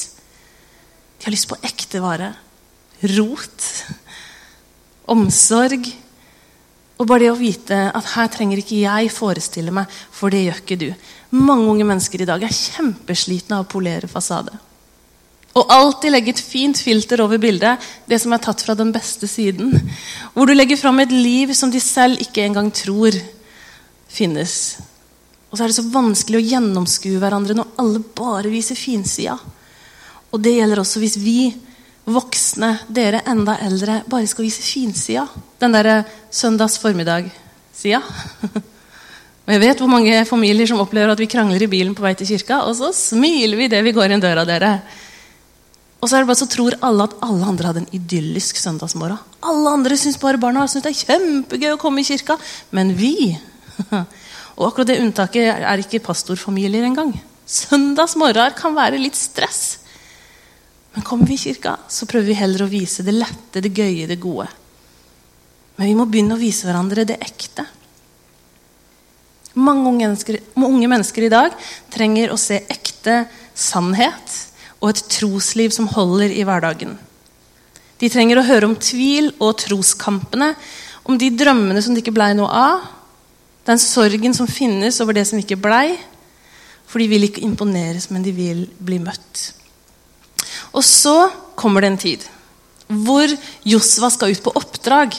De 1.18 1.26
har 1.26 1.34
lyst 1.34 1.48
på 1.50 1.58
ekte 1.66 2.00
vare. 2.00 2.30
Rot. 3.16 3.66
Omsorg. 5.10 5.88
Og 6.98 7.06
bare 7.06 7.26
det 7.26 7.32
å 7.32 7.38
vite 7.38 7.76
at 7.94 8.12
her 8.14 8.30
trenger 8.32 8.62
ikke 8.62 8.80
jeg 8.80 9.10
forestille 9.14 9.74
meg, 9.74 9.90
for 10.14 10.32
det 10.32 10.46
gjør 10.46 10.62
ikke 10.62 10.80
du. 10.80 10.88
Mange 11.36 11.68
unge 11.74 11.86
mennesker 11.86 12.24
i 12.24 12.28
dag 12.30 12.42
er 12.46 12.54
kjempeslitne 12.54 13.58
av 13.58 13.66
å 13.66 13.70
polere 13.70 14.10
fasade. 14.10 14.54
Og 15.58 15.72
alltid 15.74 16.14
legge 16.14 16.32
et 16.34 16.42
fint 16.42 16.78
filter 16.78 17.20
over 17.24 17.40
bildet, 17.42 17.82
det 18.06 18.20
som 18.22 18.32
er 18.34 18.42
tatt 18.42 18.62
fra 18.62 18.76
den 18.78 18.92
beste 18.94 19.28
siden. 19.30 19.74
Hvor 20.34 20.46
du 20.46 20.54
legger 20.54 20.78
fram 20.78 21.02
et 21.02 21.12
liv 21.12 21.52
som 21.56 21.72
de 21.72 21.82
selv 21.82 22.22
ikke 22.22 22.44
engang 22.46 22.70
tror 22.74 23.16
finnes. 24.08 24.78
Og 25.48 25.56
så 25.56 25.64
er 25.64 25.70
det 25.70 25.78
så 25.78 25.86
vanskelig 25.92 26.40
å 26.40 26.46
gjennomskue 26.54 27.20
hverandre 27.20 27.56
når 27.56 27.72
alle 27.80 28.02
bare 28.16 28.52
viser 28.52 28.78
finsida. 28.78 29.38
Og 30.28 30.42
det 30.44 30.58
gjelder 30.58 30.82
også 30.82 31.00
hvis 31.00 31.16
vi 31.22 31.40
voksne, 32.08 32.72
dere 32.88 33.22
enda 33.28 33.58
eldre, 33.64 34.02
bare 34.08 34.28
skal 34.28 34.46
vise 34.46 34.64
finsida. 34.64 35.26
Den 35.60 35.74
derre 35.76 36.02
søndags 36.32 36.78
formiddag-sida. 36.80 38.02
Og 39.48 39.54
jeg 39.54 39.62
vet 39.62 39.80
hvor 39.80 39.88
mange 39.88 40.24
familier 40.28 40.68
som 40.68 40.80
opplever 40.82 41.08
at 41.08 41.20
vi 41.20 41.28
krangler 41.32 41.62
i 41.64 41.70
bilen 41.72 41.94
på 41.96 42.04
vei 42.04 42.12
til 42.20 42.28
kirka, 42.28 42.58
og 42.68 42.74
så 42.76 42.90
smiler 42.92 43.56
vi 43.56 43.64
idet 43.64 43.78
vi 43.80 43.94
går 43.96 44.12
inn 44.12 44.20
døra, 44.20 44.42
dere. 44.44 44.74
Og 46.02 46.10
så 46.10 46.18
er 46.18 46.20
det 46.20 46.28
bare 46.28 46.40
så 46.42 46.48
tror 46.52 46.76
alle 46.84 47.06
at 47.08 47.14
alle 47.24 47.48
andre 47.48 47.70
hadde 47.70 47.82
en 47.86 47.94
idyllisk 47.96 48.60
søndagsmorgen. 48.60 49.16
Alle 49.48 49.72
andre 49.72 49.96
syns 49.96 50.20
bare 50.20 50.36
barna 50.42 50.66
synes 50.68 50.84
det 50.84 50.92
er 50.92 51.00
kjempegøy 51.00 51.72
å 51.72 51.80
komme 51.80 52.04
i 52.04 52.10
kirka. 52.10 52.36
Men 52.76 52.92
vi 52.98 53.38
Og 54.58 54.64
akkurat 54.66 54.90
det 54.90 55.00
unntaket 55.02 55.52
er 55.54 55.82
ikke 55.82 56.02
pastorfamilier 56.02 56.86
engang. 56.88 57.12
Søndagsmorgener 57.48 58.56
kan 58.58 58.74
være 58.76 59.00
litt 59.00 59.16
stress. 59.16 59.78
Men 60.94 61.04
kommer 61.06 61.28
vi 61.30 61.36
i 61.36 61.42
kirka, 61.48 61.76
så 61.88 62.08
prøver 62.10 62.32
vi 62.32 62.38
heller 62.40 62.64
å 62.64 62.70
vise 62.70 63.04
det 63.06 63.14
lette, 63.14 63.62
det 63.62 63.70
gøye, 63.70 64.08
det 64.10 64.18
gode. 64.20 64.48
Men 65.78 65.86
vi 65.86 65.94
må 65.94 66.08
begynne 66.10 66.34
å 66.34 66.40
vise 66.40 66.66
hverandre 66.66 67.06
det 67.06 67.20
ekte. 67.22 67.64
Mange 69.58 69.86
unge 69.90 70.08
mennesker, 70.08 70.40
unge 70.58 70.90
mennesker 70.90 71.26
i 71.26 71.32
dag 71.32 71.54
trenger 71.94 72.34
å 72.34 72.40
se 72.40 72.60
ekte 72.66 73.20
sannhet 73.54 74.34
og 74.78 74.90
et 74.90 75.04
trosliv 75.10 75.72
som 75.74 75.88
holder 75.90 76.34
i 76.34 76.44
hverdagen. 76.46 76.96
De 77.98 78.10
trenger 78.10 78.38
å 78.38 78.46
høre 78.46 78.68
om 78.68 78.76
tvil 78.78 79.32
og 79.38 79.56
troskampene, 79.62 80.52
om 81.08 81.18
de 81.18 81.30
drømmene 81.34 81.82
som 81.82 81.94
det 81.94 82.04
ikke 82.04 82.14
blei 82.14 82.30
noe 82.38 82.50
av, 82.50 82.84
den 83.68 83.80
sorgen 83.82 84.34
som 84.36 84.48
finnes 84.48 85.00
over 85.04 85.16
det 85.16 85.26
som 85.28 85.40
ikke 85.40 85.60
blei, 85.60 85.92
for 86.88 87.02
de 87.02 87.08
vil 87.10 87.28
ikke 87.28 87.44
imponeres, 87.44 88.08
men 88.08 88.24
de 88.24 88.32
vil 88.32 88.64
bli 88.80 89.00
møtt. 89.02 89.50
Og 90.72 90.84
så 90.84 91.28
kommer 91.58 91.84
det 91.84 91.92
en 91.92 92.02
tid 92.08 92.28
hvor 92.88 93.28
Josva 93.68 94.08
skal 94.08 94.32
ut 94.32 94.40
på 94.40 94.52
oppdrag. 94.56 95.12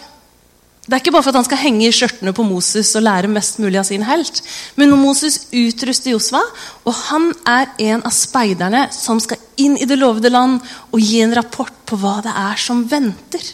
Det 0.90 0.96
er 0.96 1.02
ikke 1.04 1.12
bare 1.14 1.22
for 1.22 1.30
at 1.30 1.38
han 1.38 1.46
skal 1.46 1.60
henge 1.62 1.86
i 1.86 1.94
skjørtene 1.94 2.32
på 2.34 2.42
Moses 2.48 2.96
og 2.98 3.04
lære 3.06 3.30
mest 3.30 3.60
mulig 3.62 3.78
av 3.78 3.86
sin 3.86 4.02
helt. 4.08 4.40
Men 4.74 4.90
når 4.90 4.98
Moses 5.04 5.36
utruster 5.54 6.16
Josva, 6.16 6.42
og 6.82 6.96
han 7.12 7.28
er 7.46 7.70
en 7.92 8.02
av 8.02 8.16
speiderne 8.16 8.88
som 8.96 9.22
skal 9.22 9.38
inn 9.62 9.78
i 9.78 9.86
det 9.86 10.00
lovede 10.00 10.32
land 10.34 10.58
og 10.90 10.98
gi 10.98 11.22
en 11.22 11.36
rapport 11.38 11.76
på 11.86 12.00
hva 12.02 12.16
det 12.26 12.34
er 12.34 12.58
som 12.58 12.82
venter. 12.90 13.46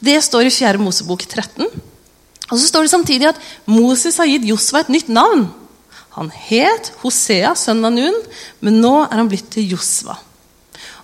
Det 0.00 0.16
står 0.24 0.48
i 0.48 0.54
4. 0.54 0.80
Mosebok 0.80 1.26
13. 1.28 1.68
Og 2.50 2.58
så 2.58 2.68
står 2.68 2.86
det 2.86 2.92
samtidig 2.92 3.30
at 3.32 3.40
Moses 3.66 4.18
har 4.20 4.28
gitt 4.30 4.46
Josva 4.46 4.84
et 4.84 4.92
nytt 4.94 5.10
navn. 5.10 5.48
Han 6.16 6.30
het 6.32 6.92
Hosea, 7.02 7.52
sønn 7.58 7.84
av 7.84 7.92
Nun, 7.92 8.16
men 8.64 8.80
nå 8.80 8.94
er 9.04 9.18
han 9.18 9.28
blitt 9.28 9.50
til 9.52 9.74
Josva. 9.74 10.16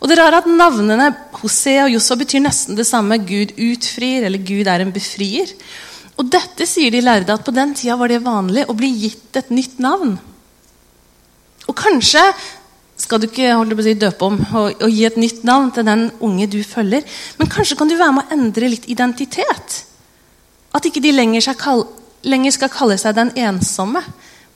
Og 0.03 0.11
det 0.11 0.17
rare 0.19 0.41
at 0.43 0.49
Navnene 0.51 1.11
Hosea 1.43 1.87
og 1.87 1.95
Josua 1.95 2.19
betyr 2.23 2.43
nesten 2.43 2.79
det 2.79 2.87
samme. 2.89 3.21
Gud 3.23 3.55
utfrir, 3.55 4.27
eller 4.27 4.43
Gud 4.43 4.71
er 4.71 4.83
en 4.83 4.95
befrier. 4.95 5.51
Og 6.19 6.27
dette 6.31 6.67
sier 6.69 6.91
de 6.93 7.03
lærde 7.05 7.35
at 7.35 7.45
på 7.45 7.55
den 7.55 7.75
tida 7.79 7.97
var 8.01 8.11
det 8.11 8.25
vanlig 8.25 8.67
å 8.69 8.77
bli 8.79 8.91
gitt 9.05 9.39
et 9.39 9.53
nytt 9.55 9.79
navn. 9.83 10.17
Og 11.71 11.79
kanskje 11.79 12.23
skal 13.03 13.23
du 13.23 13.29
ikke 13.29 13.55
holde 13.55 13.77
på 13.77 13.83
å 13.83 13.87
si, 13.87 13.95
døpe 13.99 14.27
om 14.27 14.37
og, 14.43 14.83
og, 14.83 14.91
gi 14.91 15.07
et 15.09 15.19
nytt 15.19 15.47
navn 15.49 15.71
til 15.75 15.87
den 15.87 16.05
unge 16.23 16.47
du 16.51 16.61
følger, 16.67 17.07
men 17.39 17.51
kanskje 17.51 17.79
kan 17.79 17.91
du 17.91 17.97
være 17.99 18.15
med 18.17 18.29
å 18.29 18.37
endre 18.37 18.71
litt 18.71 18.87
identitet. 18.93 19.83
At 20.73 20.87
ikke 20.89 21.03
de 21.05 21.13
lenger 21.13 21.45
skal, 21.45 21.59
kalle, 21.61 21.89
lenger 22.25 22.55
skal 22.55 22.73
kalle 22.73 22.97
seg 23.01 23.17
den 23.19 23.33
ensomme, 23.37 24.01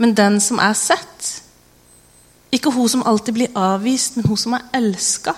men 0.01 0.15
den 0.17 0.41
som 0.41 0.61
er 0.63 0.77
sett. 0.77 1.33
Ikke 2.53 2.73
hun 2.73 2.89
som 2.89 3.05
alltid 3.07 3.37
blir 3.37 3.59
avvist, 3.59 4.17
men 4.17 4.29
hun 4.29 4.41
som 4.41 4.57
er 4.57 4.65
elska. 4.77 5.35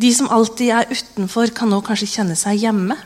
De 0.00 0.12
som 0.14 0.30
alltid 0.32 0.72
er 0.72 0.88
utenfor, 0.92 1.52
kan 1.52 1.68
nå 1.68 1.82
kanskje 1.84 2.10
kjenne 2.14 2.36
seg 2.38 2.62
hjemme. 2.64 2.96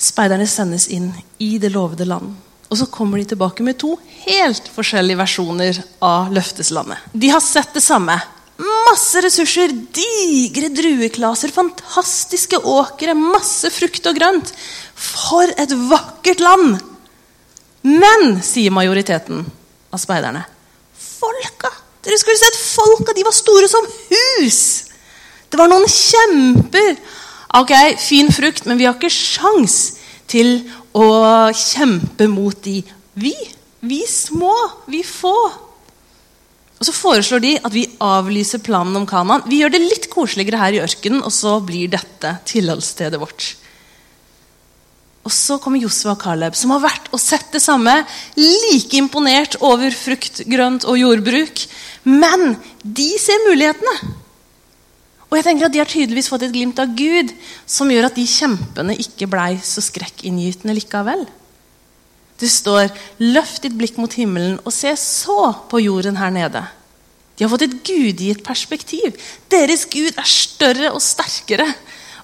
Speiderne 0.00 0.48
sendes 0.48 0.88
inn 0.92 1.10
i 1.40 1.54
det 1.60 1.72
lovede 1.72 2.08
land. 2.08 2.34
Og 2.70 2.78
så 2.78 2.86
kommer 2.92 3.18
de 3.18 3.32
tilbake 3.32 3.64
med 3.66 3.80
to 3.80 3.96
helt 4.26 4.68
forskjellige 4.70 5.18
versjoner 5.18 5.80
av 6.06 6.30
løfteslandet. 6.32 7.08
De 7.12 7.32
har 7.32 7.42
sett 7.42 7.72
det 7.74 7.82
samme. 7.82 8.14
Masse 8.60 9.22
ressurser, 9.24 9.72
digre 9.94 10.68
drueklaser, 10.74 11.52
fantastiske 11.54 12.58
åkre, 12.60 13.14
masse 13.16 13.70
frukt 13.72 14.08
og 14.10 14.18
grønt. 14.18 14.52
For 15.00 15.48
et 15.56 15.72
vakkert 15.88 16.42
land! 16.44 16.80
Men, 17.86 18.34
sier 18.44 18.74
majoriteten 18.74 19.46
av 19.88 20.02
speiderne, 20.02 20.42
folka 20.92 21.70
Dere 22.04 22.16
skulle 22.20 22.40
sett 22.40 22.56
folka! 22.56 23.14
De 23.16 23.24
var 23.24 23.36
store 23.36 23.68
som 23.68 23.88
hus! 24.10 24.60
Det 25.50 25.58
var 25.58 25.68
noen 25.68 25.88
kjemper. 25.90 26.94
Ok, 27.58 27.72
fin 27.98 28.30
frukt, 28.32 28.68
men 28.68 28.78
vi 28.78 28.86
har 28.86 28.94
ikke 28.96 29.10
sjans 29.10 29.96
til 30.30 30.60
å 30.94 31.50
kjempe 31.56 32.28
mot 32.30 32.56
de. 32.64 32.78
Vi, 33.18 33.34
vi 33.82 34.04
små, 34.06 34.54
vi 34.88 35.02
få. 35.06 35.34
Og 36.80 36.86
Så 36.88 36.96
foreslår 36.96 37.42
de 37.44 37.56
at 37.60 37.74
vi 37.76 37.84
avlyser 38.00 38.62
planen 38.64 38.96
om 38.96 39.04
Kanan. 39.06 39.44
Vi 39.44 39.60
gjør 39.60 39.74
det 39.74 39.82
litt 39.84 40.06
koseligere 40.12 40.62
her 40.62 40.78
i 40.78 40.80
ørkenen, 40.80 41.20
og 41.20 41.32
så 41.34 41.58
blir 41.60 41.90
dette 41.92 42.38
tilholdsstedet 42.48 43.20
vårt. 43.20 43.50
Og 45.20 45.32
så 45.36 45.58
kommer 45.60 45.82
Josua 45.82 46.14
og 46.14 46.22
Caleb, 46.22 46.56
som 46.56 46.72
har 46.72 46.80
vært 46.86 47.10
og 47.12 47.20
sett 47.20 47.52
det 47.52 47.60
samme. 47.60 47.92
Like 48.40 48.96
imponert 48.96 49.58
over 49.60 49.92
frukt, 49.92 50.40
grønt 50.48 50.86
og 50.88 50.96
jordbruk. 50.96 51.66
Men 52.08 52.56
de 52.80 53.10
ser 53.20 53.44
mulighetene. 53.44 54.16
Og 55.28 55.36
jeg 55.36 55.46
tenker 55.46 55.68
at 55.68 55.74
De 55.76 55.82
har 55.82 55.90
tydeligvis 55.90 56.30
fått 56.32 56.48
et 56.48 56.54
glimt 56.54 56.80
av 56.80 56.96
Gud 56.96 57.30
som 57.68 57.92
gjør 57.92 58.08
at 58.08 58.16
de 58.16 58.24
kjempene 58.26 58.96
ikke 59.04 59.28
blei 59.30 59.52
så 59.62 59.84
skrekkinngytende 59.84 60.74
likevel. 60.80 61.28
Det 62.40 62.48
står 62.48 62.88
'Løft 63.18 63.62
ditt 63.62 63.76
blikk 63.76 63.98
mot 64.00 64.12
himmelen 64.12 64.58
og 64.64 64.72
se 64.72 64.94
så 64.96 65.52
på 65.68 65.80
jorden 65.80 66.16
her 66.16 66.30
nede'. 66.30 66.66
De 67.36 67.44
har 67.44 67.50
fått 67.50 67.62
et 67.62 67.84
gudgitt 67.84 68.42
perspektiv. 68.44 69.16
Deres 69.50 69.86
Gud 69.88 70.12
er 70.16 70.28
større 70.28 70.92
og 70.92 71.00
sterkere. 71.00 71.68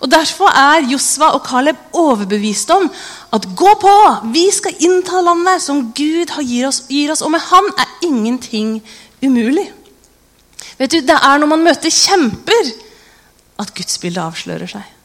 Og 0.01 0.11
Derfor 0.11 0.53
er 0.53 0.85
Josva 0.91 1.31
og 1.33 1.47
Caleb 1.47 1.77
overbevist 1.97 2.71
om 2.71 2.91
at 3.33 3.49
gå 3.57 3.73
på! 3.81 3.95
Vi 4.33 4.51
skal 4.53 4.77
innta 4.81 5.23
landet 5.25 5.63
som 5.63 5.93
Gud 5.97 6.33
gir 6.45 6.69
oss, 6.69 6.83
gir 6.89 7.13
oss 7.13 7.25
og 7.25 7.33
med 7.33 7.41
Han 7.41 7.71
er 7.79 7.95
ingenting 8.05 8.83
umulig. 9.23 9.71
Vet 10.79 10.93
du, 10.93 11.01
Det 11.01 11.17
er 11.17 11.39
når 11.39 11.47
man 11.47 11.65
møter 11.65 11.91
kjemper, 11.91 12.73
at 13.59 13.73
gudsbildet 13.75 14.21
avslører 14.21 14.69
seg. 14.69 14.96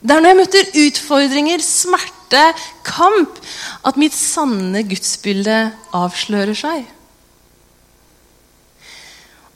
Det 0.00 0.14
er 0.14 0.22
når 0.22 0.32
jeg 0.32 0.38
møter 0.38 0.70
utfordringer, 0.86 1.62
smerte, 1.64 2.44
kamp, 2.86 3.36
at 3.84 3.98
mitt 4.00 4.16
sanne 4.16 4.80
gudsbilde 4.88 5.58
avslører 5.96 6.56
seg. 6.56 6.86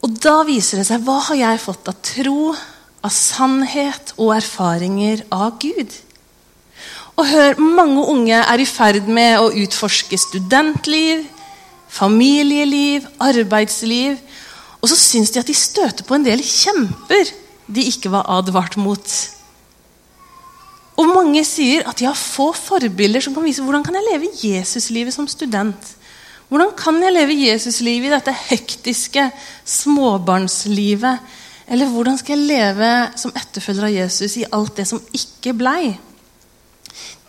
Og 0.05 0.19
da 0.21 0.43
viser 0.45 0.83
det 0.83 0.89
seg 0.91 1.05
hva 1.07 1.17
har 1.31 1.39
jeg 1.41 1.63
fått 1.63 1.89
av 1.89 1.97
tro, 2.05 2.53
av 3.05 3.13
sannhet 3.13 4.13
og 4.19 4.35
erfaringer 4.37 5.25
av 5.33 5.57
Gud. 5.63 5.93
Og 7.15 7.29
hør, 7.31 7.61
mange 7.61 8.05
unge 8.13 8.41
er 8.43 8.61
i 8.61 8.69
ferd 8.69 9.09
med 9.09 9.39
å 9.41 9.53
utforske 9.65 10.19
studentliv, 10.19 11.25
familieliv, 11.89 13.07
arbeidsliv. 13.23 14.19
Og 14.83 14.91
så 14.91 14.99
syns 14.99 15.33
de 15.33 15.41
at 15.41 15.49
de 15.49 15.57
støter 15.57 16.05
på 16.05 16.19
en 16.19 16.27
del 16.27 16.43
kjemper 16.45 17.33
de 17.73 17.87
ikke 17.89 18.13
var 18.13 18.29
advart 18.35 18.77
mot. 18.77 19.15
Og 20.95 21.11
mange 21.11 21.43
sier 21.47 21.87
at 21.89 21.99
de 21.99 22.07
har 22.07 22.19
få 22.19 22.53
forbilder 22.55 23.25
som 23.25 23.35
kan 23.35 23.47
vise 23.47 23.63
hvordan 23.65 23.83
kan 23.87 23.97
jeg 23.99 24.07
leve 24.07 24.31
Jesuslivet 24.45 25.15
som 25.17 25.27
student. 25.31 25.91
Hvordan 26.49 26.75
kan 26.79 27.01
jeg 27.03 27.15
leve 27.17 27.39
Jesuslivet 27.49 28.11
i 28.11 28.15
dette 28.15 28.35
hektiske 28.51 29.27
småbarnslivet? 29.67 31.41
Eller 31.67 31.91
hvordan 31.91 32.19
skal 32.21 32.37
jeg 32.37 32.51
leve 32.51 32.91
som 33.19 33.33
etterfølger 33.35 33.89
av 33.89 33.95
Jesus 33.95 34.37
i 34.39 34.47
alt 34.53 34.77
det 34.79 34.87
som 34.91 35.01
ikke 35.17 35.57
blei? 35.57 35.95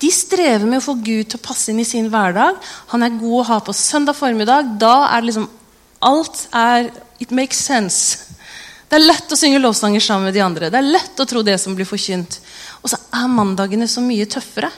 De 0.02 0.12
strever 0.12 0.68
med 0.68 0.82
å 0.82 0.86
få 0.86 0.98
Gud 1.00 1.32
til 1.32 1.40
å 1.40 1.46
passe 1.46 1.72
inn 1.72 1.80
i 1.82 1.88
sin 1.88 2.12
hverdag. 2.12 2.60
Han 2.92 3.06
er 3.06 3.18
god 3.18 3.40
å 3.40 3.48
ha 3.50 3.60
på 3.64 3.74
søndag 3.74 4.18
formiddag. 4.20 4.76
Da 4.82 5.08
er 5.08 5.24
det 5.24 5.32
liksom 5.32 5.50
Alt 6.06 6.44
er 6.54 6.92
It 7.24 7.32
makes 7.32 7.58
sense. 7.64 8.36
Det 8.90 8.98
er 9.00 9.08
lett 9.08 9.32
å 9.32 9.38
synge 9.40 9.62
lovsanger 9.64 10.04
sammen 10.04 10.28
med 10.28 10.36
de 10.36 10.44
andre. 10.44 10.68
Det 10.70 10.78
er 10.78 10.92
lett 10.98 11.22
å 11.24 11.26
tro 11.26 11.42
det 11.42 11.56
som 11.62 11.74
blir 11.74 11.88
forkynt. 11.88 12.38
Og 12.86 12.92
så 12.92 13.00
er 13.18 13.32
mandagene 13.34 13.88
så 13.90 14.04
mye 14.06 14.28
tøffere. 14.30 14.70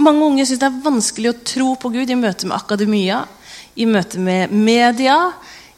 Mange 0.00 0.22
unge 0.24 0.46
syns 0.46 0.60
det 0.62 0.68
er 0.68 0.82
vanskelig 0.84 1.32
å 1.32 1.38
tro 1.42 1.72
på 1.80 1.90
Gud 1.92 2.10
i 2.10 2.16
møte 2.16 2.46
med 2.46 2.56
akademia, 2.56 3.24
i 3.74 3.86
møte 3.90 4.20
med 4.22 4.54
media, 4.54 5.16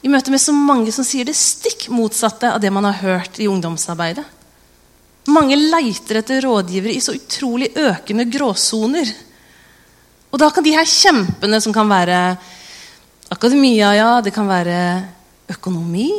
i 0.05 0.11
møte 0.13 0.35
med 0.35 0.43
så 0.43 0.53
mange 0.53 0.93
som 0.95 1.07
sier 1.07 1.25
det 1.25 1.35
stikk 1.39 1.89
motsatte 1.95 2.51
av 2.53 2.61
det 2.61 2.71
man 2.75 2.85
har 2.91 3.01
hørt 3.01 3.41
i 3.41 3.49
ungdomsarbeidet. 3.49 4.25
Mange 5.33 5.57
leiter 5.57 6.19
etter 6.19 6.43
rådgivere 6.45 6.93
i 6.93 7.03
så 7.03 7.15
utrolig 7.17 7.71
økende 7.79 8.27
gråsoner. 8.31 9.09
Og 10.35 10.41
da 10.43 10.51
kan 10.53 10.67
de 10.67 10.75
her 10.75 10.89
kjempene 10.89 11.61
som 11.63 11.75
kan 11.75 11.89
være 11.89 12.19
akademia, 13.33 13.95
ja, 13.97 14.11
det 14.21 14.35
kan 14.35 14.51
være 14.51 14.77
økonomi, 15.55 16.11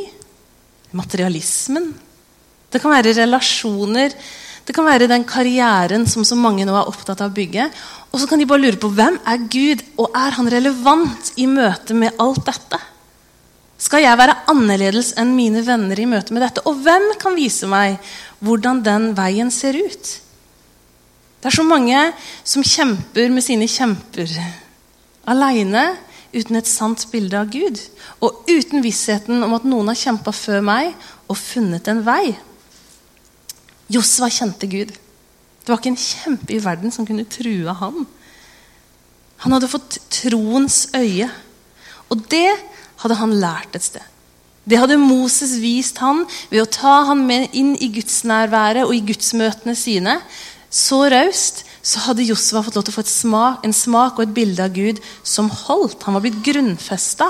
materialismen, 0.96 1.92
det 2.74 2.82
kan 2.82 2.94
være 2.94 3.14
relasjoner, 3.22 4.16
det 4.64 4.74
kan 4.76 4.88
være 4.88 5.10
den 5.12 5.26
karrieren 5.28 6.08
som 6.08 6.24
så 6.26 6.38
mange 6.40 6.66
nå 6.66 6.76
er 6.78 6.90
opptatt 6.90 7.22
av 7.22 7.32
å 7.32 7.36
bygge. 7.36 7.68
Og 8.14 8.22
så 8.22 8.30
kan 8.30 8.40
de 8.40 8.48
bare 8.48 8.64
lure 8.64 8.80
på 8.80 8.92
hvem 8.96 9.20
er 9.28 9.46
Gud, 9.52 9.84
og 10.00 10.16
er 10.16 10.38
han 10.38 10.50
relevant 10.52 11.34
i 11.36 11.48
møte 11.52 11.98
med 11.98 12.16
alt 12.24 12.46
dette? 12.48 12.80
Skal 13.84 14.06
jeg 14.06 14.16
være 14.16 14.38
annerledes 14.48 15.12
enn 15.20 15.34
mine 15.36 15.60
venner 15.68 16.00
i 16.00 16.08
møte 16.08 16.32
med 16.32 16.46
dette? 16.46 16.64
Og 16.70 16.80
hvem 16.86 17.10
kan 17.20 17.36
vise 17.36 17.68
meg 17.68 17.98
hvordan 18.44 18.82
den 18.84 19.12
veien 19.18 19.52
ser 19.52 19.78
ut. 19.80 20.12
Det 21.40 21.50
er 21.50 21.56
så 21.56 21.66
mange 21.68 22.00
som 22.48 22.64
kjemper 22.64 23.32
med 23.32 23.44
sine 23.44 23.68
kjemper 23.72 24.32
aleine 25.28 25.94
uten 26.34 26.58
et 26.58 26.70
sant 26.70 27.06
bilde 27.12 27.40
av 27.40 27.52
Gud. 27.52 27.80
Og 28.24 28.48
uten 28.50 28.84
vissheten 28.84 29.44
om 29.46 29.56
at 29.56 29.68
noen 29.68 29.92
har 29.92 30.00
kjempa 30.00 30.34
før 30.36 30.64
meg 30.66 30.92
og 31.28 31.40
funnet 31.40 31.88
en 31.92 32.04
vei. 32.06 32.34
Josva 33.92 34.30
kjente 34.32 34.70
Gud. 34.70 34.94
Det 35.64 35.72
var 35.72 35.80
ikke 35.80 35.94
en 35.94 36.00
kjempe 36.00 36.56
i 36.56 36.62
verden 36.64 36.92
som 36.92 37.08
kunne 37.08 37.28
true 37.30 37.76
ham. 37.80 38.06
Han 39.44 39.56
hadde 39.56 39.72
fått 39.72 40.00
troens 40.12 40.86
øye. 40.96 41.30
Og 42.12 42.24
det 42.32 42.50
hadde 43.04 43.20
han 43.20 43.36
lært 43.42 43.76
et 43.76 43.86
sted. 43.86 44.04
Det 44.64 44.80
hadde 44.80 44.96
Moses 45.02 45.58
vist 45.60 46.00
han 46.00 46.24
ved 46.52 46.62
å 46.64 46.72
ta 46.72 47.02
han 47.10 47.26
med 47.28 47.52
inn 47.58 47.74
i 47.76 47.90
gudsnærværet 47.92 48.86
og 48.88 48.94
i 48.96 49.04
gudsmøtene 49.04 49.76
sine. 49.76 50.18
Så 50.72 51.02
raust 51.12 51.66
så 51.84 52.06
hadde 52.06 52.24
Josva 52.24 52.62
fått 52.64 52.78
lov 52.80 52.86
til 52.88 52.94
å 52.94 53.00
få 53.02 53.04
smak, 53.12 53.66
en 53.68 53.76
smak 53.76 54.16
og 54.16 54.24
et 54.24 54.36
bilde 54.36 54.64
av 54.64 54.72
Gud 54.76 55.02
som 55.28 55.52
holdt. 55.52 56.06
Han 56.08 56.16
var 56.16 56.24
blitt 56.24 56.40
grunnfesta 56.46 57.28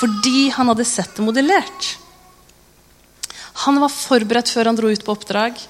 fordi 0.00 0.48
han 0.50 0.72
hadde 0.72 0.88
sett 0.88 1.14
det 1.14 1.22
modellert. 1.22 1.92
Han 3.62 3.78
var 3.78 3.92
forberedt 3.92 4.50
før 4.50 4.70
han 4.70 4.78
dro 4.78 4.90
ut 4.90 5.04
på 5.06 5.14
oppdrag. 5.14 5.60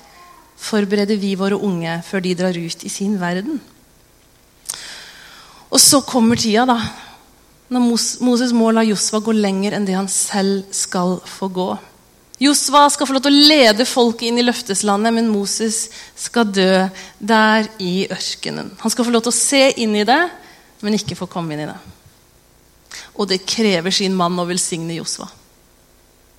Forbereder 0.60 1.18
vi 1.20 1.34
våre 1.38 1.58
unge 1.58 2.00
før 2.06 2.24
de 2.24 2.34
drar 2.38 2.58
ut 2.58 2.84
i 2.84 2.92
sin 2.92 3.18
verden? 3.20 3.60
Og 5.72 5.80
så 5.80 6.02
kommer 6.04 6.36
tida, 6.36 6.66
da 6.68 6.78
når 7.72 7.86
Moses 8.24 8.52
må 8.52 8.68
la 8.74 8.84
Josva 8.84 9.22
gå 9.24 9.34
lenger 9.36 9.76
enn 9.76 9.86
det 9.88 9.96
han 9.96 10.10
selv 10.10 10.68
skal 10.76 11.16
få 11.24 11.48
gå. 11.52 11.70
Josva 12.42 12.88
skal 12.90 13.06
få 13.06 13.14
lov 13.16 13.24
til 13.24 13.32
å 13.36 13.48
lede 13.52 13.86
folket 13.86 14.28
inn 14.28 14.40
i 14.40 14.44
løfteslandet, 14.44 15.14
men 15.14 15.30
Moses 15.30 15.86
skal 16.18 16.50
dø 16.50 16.84
der 17.22 17.68
i 17.80 18.08
ørkenen. 18.10 18.72
Han 18.82 18.92
skal 18.92 19.06
få 19.06 19.14
lov 19.14 19.24
til 19.24 19.32
å 19.32 19.38
se 19.38 19.62
inn 19.84 19.94
i 19.96 20.06
det, 20.08 20.20
men 20.82 20.98
ikke 20.98 21.16
få 21.16 21.30
komme 21.30 21.54
inn 21.54 21.64
i 21.64 21.70
det. 21.70 21.78
Og 23.14 23.30
det 23.30 23.44
krever 23.48 23.94
sin 23.94 24.16
mann 24.18 24.40
å 24.40 24.48
velsigne 24.48 24.98
Josva. 24.98 25.28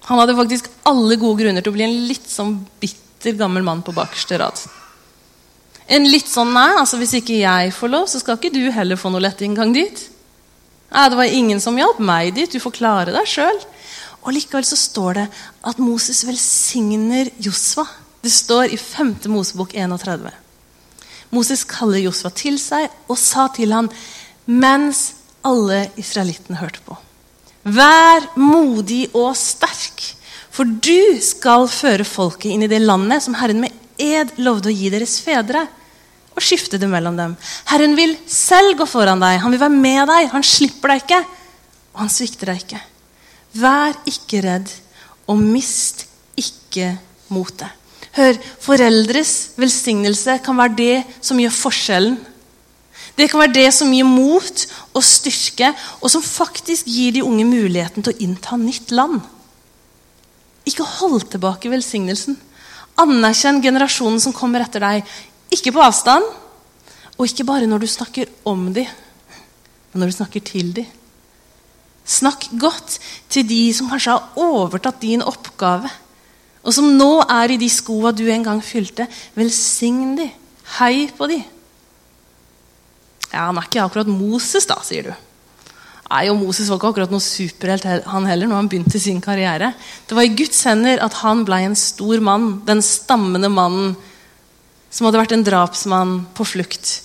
Han 0.10 0.20
hadde 0.20 0.36
faktisk 0.36 0.68
alle 0.90 1.16
gode 1.16 1.46
grunner 1.46 1.64
til 1.64 1.72
å 1.72 1.78
bli 1.78 1.88
en 1.88 2.02
litt 2.10 2.28
sånn 2.30 2.58
bitter 2.82 3.03
gammel 3.32 3.64
mann 3.64 3.82
på 3.86 3.96
bakerste 3.96 4.38
rad. 4.42 4.60
En 5.88 6.08
litt 6.08 6.30
sånn 6.32 6.54
nei, 6.56 6.70
altså 6.80 6.98
Hvis 7.00 7.18
ikke 7.20 7.42
jeg 7.42 7.74
får 7.76 7.92
lov, 7.92 8.08
så 8.08 8.22
skal 8.22 8.38
ikke 8.40 8.54
du 8.56 8.72
heller 8.72 9.00
få 9.00 9.12
noe 9.12 9.24
lett 9.24 9.42
inngang 9.44 9.74
dit. 9.76 10.06
Nei, 10.94 11.10
det 11.10 11.18
var 11.18 11.36
ingen 11.40 11.60
som 11.64 11.78
hjalp 11.78 12.00
meg 12.04 12.36
dit. 12.38 12.52
Du 12.52 12.62
får 12.62 12.78
klare 12.78 13.16
deg 13.16 13.28
sjøl. 13.28 13.60
Og 14.24 14.36
likevel 14.36 14.66
så 14.68 14.78
står 14.80 15.18
det 15.20 15.26
at 15.68 15.82
Moses 15.82 16.24
velsigner 16.28 17.32
Josva. 17.44 17.88
Det 18.24 18.32
står 18.32 18.72
i 18.72 18.80
5. 18.80 19.18
Mosebok 19.34 19.74
31. 19.76 20.30
Moses 21.34 21.64
kaller 21.68 22.04
Josva 22.04 22.30
til 22.36 22.60
seg 22.62 22.92
og 23.10 23.18
sa 23.20 23.50
til 23.52 23.74
han 23.76 23.90
mens 24.46 25.10
alle 25.44 25.88
israelittene 26.00 26.60
hørte 26.62 26.84
på. 26.86 26.96
Vær 27.64 28.28
modig 28.40 29.08
og 29.16 29.34
sterk, 29.40 30.04
for 30.54 30.70
du 30.70 31.18
skal 31.24 31.66
føre 31.72 32.06
folket 32.06 32.52
inn 32.54 32.66
i 32.66 32.70
det 32.70 32.84
landet 32.84 33.26
som 33.26 33.34
Herren 33.40 33.64
med 33.64 33.74
ed 34.02 34.36
lovde 34.42 34.70
å 34.70 34.76
gi 34.76 34.92
deres 34.94 35.18
fedre, 35.24 35.66
og 36.34 36.42
skifte 36.42 36.80
det 36.82 36.90
mellom 36.90 37.18
dem. 37.18 37.36
Herren 37.70 37.94
vil 37.98 38.16
selv 38.30 38.78
gå 38.80 38.88
foran 38.90 39.22
deg, 39.22 39.40
han 39.42 39.54
vil 39.54 39.62
være 39.62 39.82
med 39.86 40.10
deg, 40.10 40.32
han 40.34 40.46
slipper 40.46 40.94
deg 40.94 41.04
ikke, 41.04 41.22
og 41.94 42.02
han 42.02 42.14
svikter 42.14 42.50
deg 42.50 42.64
ikke. 42.64 42.82
Vær 43.62 43.98
ikke 44.10 44.42
redd, 44.46 44.72
og 45.30 45.42
mist 45.42 46.08
ikke 46.38 46.96
motet. 47.34 47.70
Hør, 48.14 48.38
foreldres 48.62 49.56
velsignelse 49.58 50.38
kan 50.46 50.58
være 50.58 50.78
det 50.78 50.98
som 51.18 51.40
gjør 51.42 51.54
forskjellen. 51.54 52.18
Det 53.18 53.30
kan 53.30 53.42
være 53.42 53.56
det 53.58 53.70
som 53.74 53.94
gir 53.94 54.06
mot 54.10 54.66
og 54.94 55.06
styrke, 55.06 55.70
og 56.02 56.10
som 56.14 56.26
faktisk 56.26 56.90
gir 56.90 57.14
de 57.14 57.26
unge 57.26 57.46
muligheten 57.46 58.06
til 58.06 58.14
å 58.14 58.26
innta 58.26 58.58
nytt 58.58 58.94
land. 58.94 59.22
Ikke 60.70 60.86
hold 60.88 61.28
tilbake 61.34 61.72
velsignelsen. 61.72 62.38
Anerkjenn 63.00 63.62
generasjonen 63.64 64.22
som 64.22 64.36
kommer 64.36 64.64
etter 64.64 64.84
deg. 64.84 65.08
Ikke 65.54 65.74
på 65.76 65.82
avstand, 65.84 66.26
og 67.18 67.26
ikke 67.28 67.46
bare 67.46 67.70
når 67.70 67.84
du 67.84 67.90
snakker 67.90 68.30
om 68.50 68.70
dem, 68.74 68.90
men 69.92 70.02
når 70.02 70.10
du 70.10 70.16
snakker 70.18 70.44
til 70.46 70.72
dem. 70.74 70.88
Snakk 72.04 72.50
godt 72.60 72.98
til 73.32 73.46
de 73.48 73.62
som 73.76 73.90
kanskje 73.92 74.16
har 74.16 74.40
overtatt 74.40 75.02
din 75.04 75.24
oppgave, 75.24 75.92
og 76.64 76.76
som 76.76 76.90
nå 76.96 77.12
er 77.28 77.54
i 77.54 77.60
de 77.60 77.70
skoa 77.72 78.14
du 78.16 78.24
en 78.32 78.46
gang 78.46 78.62
fylte. 78.64 79.08
Velsign 79.36 80.16
dem. 80.20 80.32
Hei 80.80 81.10
på 81.12 81.28
dem. 81.28 81.44
Ja, 83.34 83.50
Han 83.50 83.58
er 83.58 83.68
ikke 83.68 83.84
akkurat 83.84 84.08
Moses, 84.08 84.66
da, 84.70 84.78
sier 84.86 85.10
du. 85.10 85.14
Nei, 86.12 86.28
og 86.30 86.38
Moses 86.38 86.68
var 86.70 86.78
ikke 86.78 86.92
akkurat 86.92 87.14
noe 87.14 87.24
superhelt 87.24 87.86
han 87.88 88.28
heller 88.28 88.50
når 88.50 88.60
han 88.60 88.70
begynte 88.70 89.00
sin 89.02 89.22
karriere. 89.24 89.72
Det 90.08 90.18
var 90.18 90.28
i 90.28 90.34
Guds 90.36 90.60
hender 90.68 91.02
at 91.02 91.16
han 91.24 91.46
ble 91.48 91.62
en 91.66 91.78
stor 91.80 92.22
mann, 92.24 92.60
den 92.68 92.84
stammende 92.86 93.50
mannen 93.50 93.96
som 94.94 95.08
hadde 95.08 95.24
vært 95.24 95.34
en 95.34 95.46
drapsmann 95.48 96.14
på 96.38 96.46
flukt, 96.46 97.00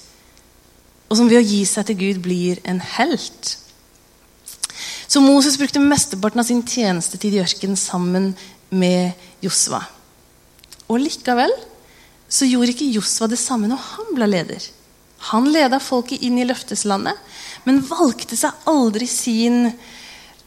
og 1.08 1.16
som 1.16 1.30
ved 1.30 1.40
å 1.40 1.46
gi 1.46 1.62
seg 1.64 1.88
til 1.88 1.98
Gud 2.02 2.20
blir 2.26 2.60
en 2.68 2.82
helt. 2.98 3.54
Så 5.08 5.22
Moses 5.24 5.56
brukte 5.56 5.80
mesteparten 5.80 6.42
av 6.42 6.44
sin 6.50 6.60
tjenestetid 6.68 7.38
i 7.38 7.40
ørkenen 7.40 7.80
sammen 7.80 8.34
med 8.68 9.16
Josva. 9.40 9.80
Og 10.88 11.00
likevel 11.00 11.54
så 12.28 12.44
gjorde 12.44 12.74
ikke 12.74 12.90
Josva 12.92 13.30
det 13.30 13.40
samme 13.40 13.70
når 13.70 13.80
han 13.94 14.12
ble 14.18 14.28
leder. 14.28 14.68
Han 15.30 15.48
leda 15.52 15.80
folket 15.82 16.22
inn 16.22 16.38
i 16.38 16.46
løfteslandet, 16.46 17.16
men 17.66 17.82
valgte 17.88 18.36
seg 18.38 18.68
aldri 18.70 19.08
sin 19.10 19.66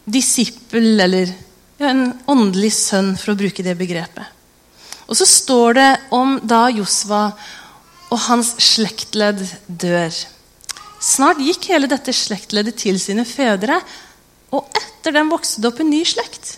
disippel 0.05 0.99
eller 1.03 1.33
en 1.81 2.11
åndelig 2.29 2.71
sønn, 2.77 3.15
for 3.19 3.33
å 3.33 3.39
bruke 3.39 3.65
det 3.65 3.75
begrepet. 3.79 4.25
Og 5.11 5.17
så 5.19 5.27
står 5.27 5.75
det 5.75 5.89
om 6.15 6.37
da 6.47 6.67
Josva 6.71 7.25
og 8.11 8.19
hans 8.27 8.53
slektledd 8.63 9.43
dør. 9.67 10.13
Snart 11.01 11.41
gikk 11.43 11.67
hele 11.71 11.89
dette 11.91 12.13
slektleddet 12.15 12.77
til 12.79 12.99
sine 13.01 13.25
fedre, 13.27 13.79
og 14.51 14.67
etter 14.77 15.15
dem 15.15 15.31
vokste 15.31 15.63
det 15.63 15.71
opp 15.71 15.81
en 15.81 15.91
ny 15.91 16.03
slekt. 16.07 16.57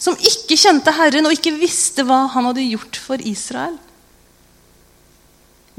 Som 0.00 0.16
ikke 0.16 0.56
kjente 0.56 0.94
Herren 0.96 1.28
og 1.28 1.34
ikke 1.36 1.56
visste 1.58 2.06
hva 2.08 2.22
han 2.32 2.48
hadde 2.48 2.64
gjort 2.70 3.00
for 3.00 3.20
Israel. 3.20 3.76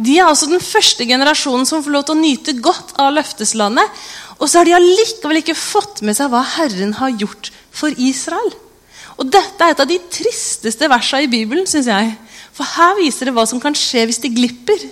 De 0.01 0.17
er 0.17 0.25
altså 0.25 0.50
den 0.50 0.63
første 0.63 1.05
generasjonen 1.05 1.67
som 1.70 1.84
får 1.84 1.93
lov 1.93 2.08
til 2.08 2.15
å 2.17 2.22
nyte 2.22 2.58
godt 2.63 2.96
av 3.01 3.13
løfteslandet. 3.13 4.01
Og 4.41 4.50
så 4.50 4.62
har 4.62 4.67
de 4.67 4.74
allikevel 4.74 5.41
ikke 5.41 5.58
fått 5.58 6.01
med 6.05 6.17
seg 6.17 6.31
hva 6.31 6.41
Herren 6.55 6.96
har 6.98 7.13
gjort 7.13 7.51
for 7.75 7.93
Israel. 8.01 8.50
Og 9.21 9.28
Dette 9.30 9.62
er 9.62 9.76
et 9.76 9.84
av 9.84 9.89
de 9.89 9.99
tristeste 10.10 10.89
versene 10.89 11.28
i 11.28 11.30
Bibelen, 11.30 11.67
syns 11.69 11.91
jeg. 11.91 12.15
For 12.56 12.65
her 12.65 12.97
viser 12.97 13.30
det 13.30 13.36
hva 13.36 13.45
som 13.47 13.62
kan 13.62 13.78
skje 13.78 14.08
hvis 14.10 14.21
det 14.23 14.34
glipper. 14.34 14.88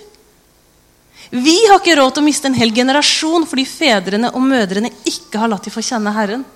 Vi 1.30 1.56
har 1.66 1.78
ikke 1.78 1.96
råd 1.98 2.14
til 2.14 2.22
å 2.22 2.26
miste 2.26 2.50
en 2.50 2.58
hel 2.58 2.72
generasjon 2.74 3.46
fordi 3.46 3.66
fedrene 3.68 4.32
og 4.34 4.46
mødrene 4.46 4.90
ikke 5.06 5.42
har 5.42 5.50
latt 5.50 5.66
de 5.66 5.74
få 5.74 5.82
kjenne 5.84 6.14
Herren. 6.14 6.46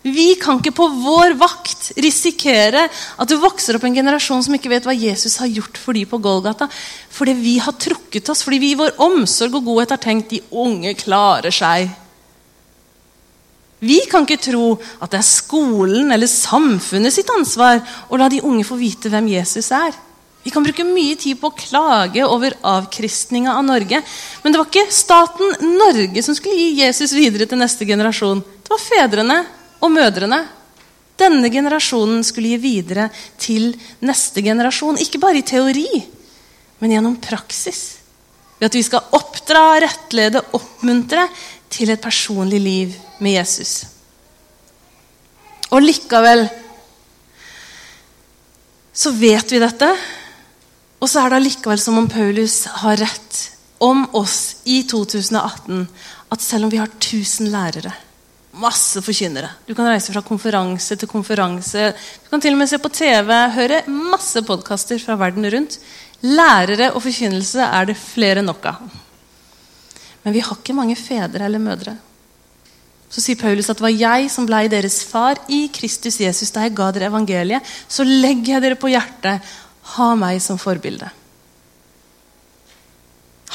Vi 0.00 0.32
kan 0.40 0.56
ikke 0.56 0.72
på 0.72 0.86
vår 0.88 1.34
vakt 1.36 1.90
risikere 2.00 2.86
at 2.88 3.28
det 3.28 3.36
vokser 3.40 3.76
opp 3.76 3.84
en 3.84 3.96
generasjon 3.98 4.40
som 4.46 4.54
ikke 4.56 4.70
vet 4.72 4.86
hva 4.88 4.94
Jesus 4.96 5.36
har 5.42 5.50
gjort 5.52 5.76
for 5.76 5.92
de 5.92 6.06
på 6.08 6.20
Golgata. 6.24 6.70
Fordi 7.12 7.34
vi 7.36 7.58
har 7.60 7.76
trukket 7.76 8.30
oss, 8.32 8.40
fordi 8.46 8.62
vi 8.62 8.70
i 8.72 8.78
vår 8.80 8.96
omsorg 9.04 9.58
og 9.58 9.66
godhet 9.68 9.92
har 9.92 10.00
tenkt 10.00 10.32
de 10.32 10.40
unge 10.56 10.94
klarer 10.96 11.52
seg. 11.52 11.92
Vi 13.84 13.98
kan 14.08 14.24
ikke 14.24 14.40
tro 14.40 14.72
at 15.00 15.12
det 15.12 15.20
er 15.20 15.28
skolen 15.28 16.12
eller 16.12 16.28
samfunnet 16.28 17.12
sitt 17.12 17.28
ansvar 17.32 17.84
å 18.08 18.20
la 18.20 18.28
de 18.32 18.40
unge 18.44 18.64
få 18.68 18.80
vite 18.80 19.12
hvem 19.12 19.28
Jesus 19.32 19.68
er. 19.72 19.92
Vi 20.40 20.52
kan 20.52 20.64
bruke 20.64 20.84
mye 20.88 21.20
tid 21.20 21.36
på 21.36 21.50
å 21.50 21.56
klage 21.56 22.24
over 22.24 22.56
avkristninga 22.64 23.52
av 23.52 23.68
Norge. 23.68 24.00
Men 24.40 24.52
det 24.52 24.60
var 24.60 24.68
ikke 24.72 24.96
staten 24.96 25.76
Norge 25.76 26.24
som 26.24 26.36
skulle 26.36 26.56
gi 26.56 26.80
Jesus 26.80 27.12
videre 27.12 27.44
til 27.44 27.60
neste 27.60 27.84
generasjon. 27.84 28.40
Det 28.40 28.72
var 28.72 28.86
fedrene 28.88 29.42
og 29.80 29.92
mødrene. 29.92 30.40
Denne 31.20 31.50
generasjonen 31.52 32.24
skulle 32.24 32.54
gi 32.54 32.60
videre 32.62 33.08
til 33.40 33.74
neste 34.06 34.42
generasjon. 34.44 35.00
Ikke 35.02 35.20
bare 35.20 35.40
i 35.40 35.46
teori, 35.46 35.88
men 36.80 36.94
gjennom 36.94 37.18
praksis. 37.20 37.82
Ved 38.60 38.70
at 38.70 38.76
vi 38.76 38.84
skal 38.84 39.12
oppdra, 39.16 39.64
rettlede, 39.84 40.42
oppmuntre 40.56 41.26
til 41.72 41.92
et 41.92 42.02
personlig 42.02 42.60
liv 42.60 42.96
med 43.20 43.38
Jesus. 43.38 43.84
Og 45.70 45.84
likevel 45.84 46.48
så 49.00 49.12
vet 49.16 49.52
vi 49.52 49.60
dette. 49.62 49.88
Og 51.00 51.08
så 51.08 51.22
er 51.22 51.30
det 51.30 51.40
allikevel 51.40 51.80
som 51.80 51.96
om 52.00 52.08
Paulus 52.10 52.64
har 52.82 52.98
rett 53.00 53.38
om 53.80 54.02
oss 54.18 54.60
i 54.68 54.82
2018. 54.88 55.86
At 56.32 56.44
selv 56.44 56.66
om 56.66 56.72
vi 56.72 56.80
har 56.80 56.90
1000 56.90 57.48
lærere 57.52 57.94
masse 58.58 59.02
forkynnere. 59.04 59.50
Du 59.66 59.74
kan 59.74 59.86
reise 59.86 60.12
fra 60.12 60.22
konferanse 60.26 60.96
til 60.98 61.10
konferanse. 61.10 61.90
Du 62.24 62.30
kan 62.32 62.42
til 62.42 62.56
og 62.56 62.60
med 62.60 62.70
se 62.70 62.78
på 62.82 62.90
TV, 62.92 63.30
høre 63.54 63.82
masse 63.86 64.42
podkaster 64.46 64.98
fra 65.02 65.16
verden 65.20 65.46
rundt. 65.52 65.78
Lærere 66.26 66.90
og 66.92 67.02
forkynnelse 67.04 67.64
er 67.64 67.88
det 67.88 67.98
flere 68.00 68.42
nok 68.42 68.66
av. 68.72 68.82
Men 70.24 70.34
vi 70.34 70.42
har 70.44 70.58
ikke 70.58 70.76
mange 70.76 70.98
fedre 70.98 71.46
eller 71.46 71.62
mødre. 71.62 71.96
Så 73.10 73.22
sier 73.22 73.38
Paulus 73.40 73.70
at 73.70 73.78
det 73.80 73.86
var 73.86 73.94
jeg 73.94 74.28
som 74.30 74.46
blei 74.46 74.66
deres 74.70 75.00
far 75.08 75.40
i 75.50 75.64
Kristus 75.74 76.20
Jesus 76.22 76.52
da 76.54 76.66
jeg 76.66 76.76
ga 76.78 76.90
dere 76.94 77.08
evangeliet. 77.10 77.72
Så 77.88 78.06
legger 78.06 78.56
jeg 78.56 78.66
dere 78.66 78.78
på 78.78 78.92
hjertet. 78.92 79.40
Ha 79.96 80.12
meg 80.18 80.38
som 80.44 80.60
forbilde. 80.60 81.08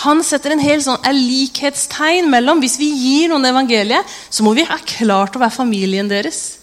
Han 0.04 0.24
setter 0.28 0.52
en 0.52 0.64
hel 0.64 0.82
sånn 0.84 1.00
likhetstegn 1.08 2.28
mellom 2.32 2.60
hvis 2.60 2.76
vi 2.82 2.90
gir 2.92 3.32
noen 3.32 3.48
evangeliet, 3.48 4.04
så 4.30 4.44
må 4.44 4.52
vi 4.58 4.66
ha 4.68 4.76
klart 4.84 5.38
å 5.38 5.42
være 5.44 5.56
familien 5.56 6.10
deres. 6.12 6.58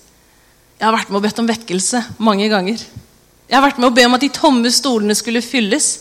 Jeg 0.77 0.85
har 0.85 0.97
vært 0.97 1.09
med 1.09 1.21
og 1.23 1.25
bedt 1.25 1.41
om 1.41 1.49
vekkelse 1.49 2.03
mange 2.21 2.51
ganger. 2.53 2.83
Jeg 3.49 3.57
har 3.57 3.65
vært 3.65 3.81
med 3.81 3.91
å 3.91 3.95
be 3.95 4.05
om 4.09 4.17
at 4.17 4.25
de 4.25 4.33
tomme 4.33 4.71
stolene 4.73 5.17
skulle 5.17 5.45
fylles. 5.45 5.95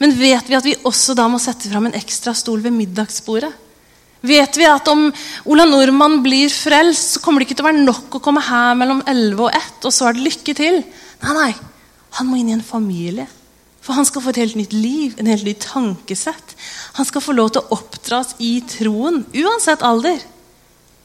Men 0.00 0.14
vet 0.18 0.48
vi 0.48 0.56
at 0.58 0.66
vi 0.66 0.74
også 0.88 1.16
da 1.16 1.26
må 1.30 1.40
sette 1.42 1.70
fram 1.70 1.88
en 1.88 1.96
ekstra 1.96 2.34
stol 2.36 2.62
ved 2.64 2.74
middagsbordet? 2.76 3.52
Vet 4.24 4.56
vi 4.56 4.64
at 4.64 4.88
om 4.88 5.10
Ola 5.52 5.66
Nordmann 5.68 6.22
blir 6.24 6.48
frelst, 6.48 7.14
så 7.14 7.20
kommer 7.20 7.40
det 7.40 7.50
ikke 7.50 7.58
til 7.58 7.66
å 7.66 7.68
være 7.68 7.84
nok 7.84 8.16
å 8.16 8.22
komme 8.24 8.40
her 8.44 8.72
mellom 8.80 9.02
11 9.04 9.36
og 9.36 9.50
1, 9.52 9.72
og 9.84 9.92
så 9.92 10.08
er 10.08 10.16
det 10.16 10.24
lykke 10.24 10.56
til? 10.56 10.78
Nei, 11.24 11.34
nei. 11.36 11.50
Han 12.16 12.30
må 12.30 12.38
inn 12.40 12.48
i 12.48 12.56
en 12.56 12.64
familie. 12.64 13.26
For 13.84 13.92
han 13.92 14.06
skal 14.08 14.24
få 14.24 14.32
et 14.32 14.40
helt 14.40 14.56
nytt 14.56 14.72
liv, 14.72 15.16
en 15.20 15.28
helt 15.28 15.44
ny 15.44 15.52
tankesett. 15.60 16.54
Han 16.96 17.04
skal 17.04 17.24
få 17.24 17.34
lov 17.36 17.52
til 17.52 17.60
å 17.64 17.76
oppdras 17.76 18.32
i 18.40 18.56
troen, 18.68 19.26
uansett 19.36 19.84
alder. 19.84 20.22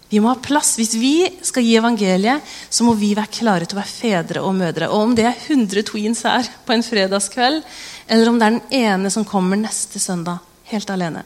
Vi 0.09 0.21
må 0.23 0.31
ha 0.31 0.39
plass. 0.41 0.73
Hvis 0.79 0.95
vi 0.97 1.13
skal 1.45 1.65
gi 1.65 1.75
evangeliet, 1.77 2.45
så 2.69 2.85
må 2.87 2.95
vi 2.97 3.11
være 3.17 3.29
klare 3.35 3.67
til 3.67 3.77
å 3.77 3.81
være 3.81 3.91
fedre 3.93 4.45
og 4.45 4.55
mødre. 4.57 4.87
Og 4.89 5.09
om 5.09 5.17
det 5.17 5.27
er 5.27 5.43
100 5.43 5.85
tweens 5.91 6.23
her 6.25 6.47
på 6.65 6.73
en 6.73 6.85
fredagskveld, 6.85 7.59
eller 8.07 8.31
om 8.31 8.39
det 8.39 8.47
er 8.47 8.55
den 8.55 8.79
ene 8.79 9.11
som 9.13 9.27
kommer 9.27 9.59
neste 9.59 10.01
søndag 10.01 10.39
helt 10.71 10.89
alene, 10.93 11.25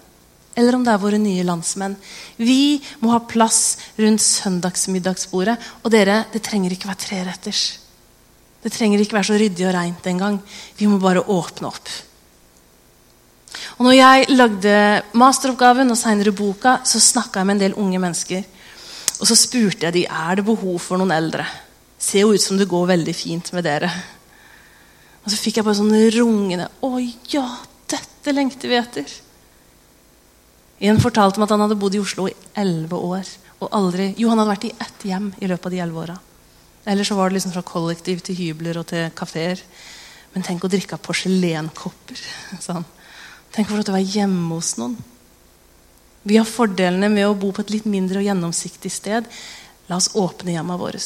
eller 0.56 0.76
om 0.76 0.84
det 0.84 0.92
er 0.94 1.02
våre 1.02 1.18
nye 1.18 1.44
landsmenn 1.48 1.96
Vi 2.38 2.82
må 3.02 3.10
ha 3.10 3.24
plass 3.26 3.78
rundt 3.98 4.22
søndagsmiddagsbordet. 4.22 5.56
Og 5.84 5.94
dere, 5.94 6.26
det 6.34 6.44
trenger 6.46 6.76
ikke 6.76 6.92
være 6.92 7.04
treretters. 7.08 7.64
Det 8.64 8.72
trenger 8.72 9.04
ikke 9.04 9.18
være 9.18 9.30
så 9.32 9.38
ryddig 9.40 9.68
og 9.68 9.76
reint 9.76 10.08
engang. 10.08 10.40
Vi 10.78 10.88
må 10.88 11.00
bare 11.02 11.24
åpne 11.24 11.68
opp. 11.68 11.92
Og 13.78 13.86
når 13.88 13.96
jeg 13.98 14.34
lagde 14.34 14.76
masteroppgaven 15.20 15.92
og 15.92 16.00
senere 16.00 16.34
boka, 16.36 16.78
så 16.88 17.02
snakka 17.02 17.42
jeg 17.42 17.50
med 17.50 17.58
en 17.58 17.64
del 17.66 17.78
unge 17.80 18.00
mennesker. 18.02 18.44
Og 19.20 19.30
så 19.30 19.38
spurte 19.38 19.88
jeg 19.88 19.96
de, 19.96 20.06
er 20.08 20.40
det 20.40 20.48
behov 20.48 20.80
for 20.82 21.00
noen 21.00 21.14
eldre. 21.16 21.46
Ser 22.00 22.26
jo 22.26 22.34
ut 22.34 22.44
som 22.44 22.58
det 22.60 22.70
går 22.72 22.90
veldig 22.94 23.16
fint 23.16 23.52
med 23.56 23.66
dere. 23.68 23.92
Og 25.24 25.32
så 25.32 25.40
fikk 25.40 25.60
jeg 25.60 25.68
bare 25.68 25.80
sånn 25.80 25.94
rungende 26.18 26.68
Å 26.84 26.90
ja, 27.32 27.46
dette 27.92 28.34
lengter 28.36 28.72
vi 28.72 28.80
etter. 28.80 29.14
En 30.84 31.00
fortalte 31.00 31.40
meg 31.40 31.48
at 31.48 31.56
han 31.56 31.64
hadde 31.64 31.80
bodd 31.80 31.96
i 31.96 32.02
Oslo 32.04 32.28
i 32.28 32.36
elleve 32.60 33.00
år. 33.00 33.28
og 33.64 33.70
aldri, 33.72 34.14
Jo, 34.18 34.30
han 34.30 34.40
hadde 34.40 34.52
vært 34.52 34.66
i 34.68 34.76
ett 34.80 35.04
hjem 35.08 35.34
i 35.40 35.48
løpet 35.48 35.66
av 35.66 35.72
de 35.72 35.80
elleve 35.80 36.02
åra. 36.04 36.18
Eller 36.86 37.08
så 37.08 37.16
var 37.16 37.30
det 37.30 37.38
liksom 37.38 37.54
fra 37.56 37.64
kollektiv 37.66 38.24
til 38.26 38.36
hybler 38.36 38.80
og 38.82 38.88
til 38.92 39.10
kafeer. 39.16 39.62
Men 40.34 40.46
tenk 40.46 40.66
å 40.66 40.72
drikke 40.72 40.98
av 40.98 41.04
porselenkopper. 41.06 42.22
Sånn. 42.64 42.86
Tenk 43.54 43.68
å 43.68 43.74
få 43.74 43.80
lov 43.80 43.88
til 43.88 43.94
å 43.94 43.98
være 44.00 44.16
hjemme 44.18 44.56
hos 44.56 44.74
noen. 44.80 44.96
Vi 46.24 46.40
har 46.40 46.48
fordelene 46.48 47.10
med 47.12 47.28
å 47.28 47.36
bo 47.38 47.52
på 47.52 47.64
et 47.64 47.74
litt 47.76 47.86
mindre 47.90 48.22
og 48.22 48.28
gjennomsiktig 48.28 48.92
sted. 48.92 49.28
La 49.92 50.00
oss 50.00 50.14
åpne 50.18 50.56
hjemmet 50.56 50.80
våre. 50.80 51.02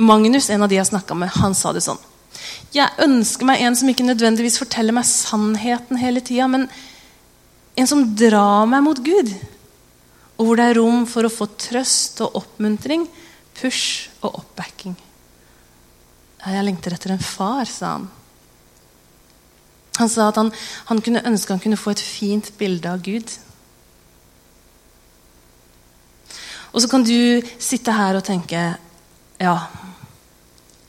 Magnus, 0.00 0.48
en 0.50 0.64
av 0.64 0.72
de 0.72 0.80
jeg 0.80 0.88
snakka 0.88 1.16
med, 1.16 1.30
han 1.36 1.54
sa 1.54 1.72
det 1.76 1.84
sånn. 1.84 2.00
Jeg 2.74 2.90
ønsker 3.04 3.46
meg 3.46 3.62
en 3.62 3.76
som 3.78 3.90
ikke 3.90 4.06
nødvendigvis 4.08 4.58
forteller 4.58 4.96
meg 4.96 5.06
sannheten 5.06 6.00
hele 6.00 6.24
tida, 6.24 6.48
men 6.50 6.66
en 7.78 7.90
som 7.90 8.02
drar 8.18 8.66
meg 8.70 8.82
mot 8.86 8.98
Gud. 9.04 9.30
Og 10.34 10.48
hvor 10.48 10.58
det 10.58 10.66
er 10.66 10.78
rom 10.80 11.04
for 11.06 11.28
å 11.28 11.32
få 11.32 11.46
trøst 11.60 12.24
og 12.24 12.40
oppmuntring, 12.42 13.06
push 13.54 14.08
og 14.24 14.40
oppbacking. 14.40 14.96
Jeg 16.44 16.66
lengter 16.66 16.92
etter 16.92 17.14
en 17.14 17.24
far, 17.24 17.64
sa 17.70 17.96
han. 17.96 18.10
Han 19.96 20.10
sa 20.10 20.28
at 20.28 20.38
han, 20.40 20.50
han 20.90 21.00
kunne 21.04 21.22
ønske 21.24 21.54
han 21.54 21.62
kunne 21.62 21.78
få 21.78 21.94
et 21.94 22.02
fint 22.02 22.50
bilde 22.58 22.90
av 22.90 23.02
Gud. 23.04 23.30
Og 26.74 26.82
så 26.82 26.90
kan 26.90 27.06
du 27.06 27.42
sitte 27.62 27.94
her 27.94 28.18
og 28.18 28.26
tenke 28.26 28.64
Ja, 29.38 29.54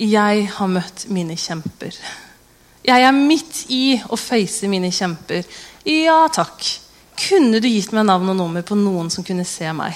jeg 0.01 0.47
har 0.51 0.67
møtt 0.67 1.05
mine 1.13 1.37
kjemper. 1.39 1.95
Jeg 2.85 3.05
er 3.05 3.15
midt 3.15 3.61
i 3.73 3.95
å 4.09 4.17
face 4.19 4.67
mine 4.69 4.91
kjemper. 4.93 5.45
Ja 5.87 6.25
takk. 6.33 6.65
Kunne 7.15 7.61
du 7.63 7.69
gitt 7.69 7.93
meg 7.95 8.05
navn 8.09 8.33
og 8.33 8.37
nummer 8.41 8.65
på 8.65 8.75
noen 8.77 9.09
som 9.13 9.23
kunne 9.25 9.45
se 9.47 9.69
meg? 9.73 9.95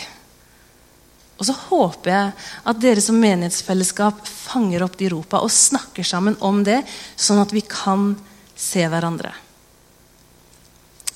Og 1.40 1.48
så 1.48 1.56
håper 1.56 2.12
jeg 2.12 2.32
at 2.68 2.80
dere 2.84 3.02
som 3.04 3.20
menighetsfellesskap 3.20 4.26
fanger 4.28 4.84
opp 4.84 4.98
de 5.00 5.08
ropa 5.14 5.40
og 5.40 5.54
snakker 5.54 6.04
sammen 6.04 6.36
om 6.44 6.64
det, 6.68 6.82
sånn 7.16 7.40
at 7.40 7.54
vi 7.56 7.64
kan 7.64 8.12
se 8.60 8.84
hverandre. 8.92 9.32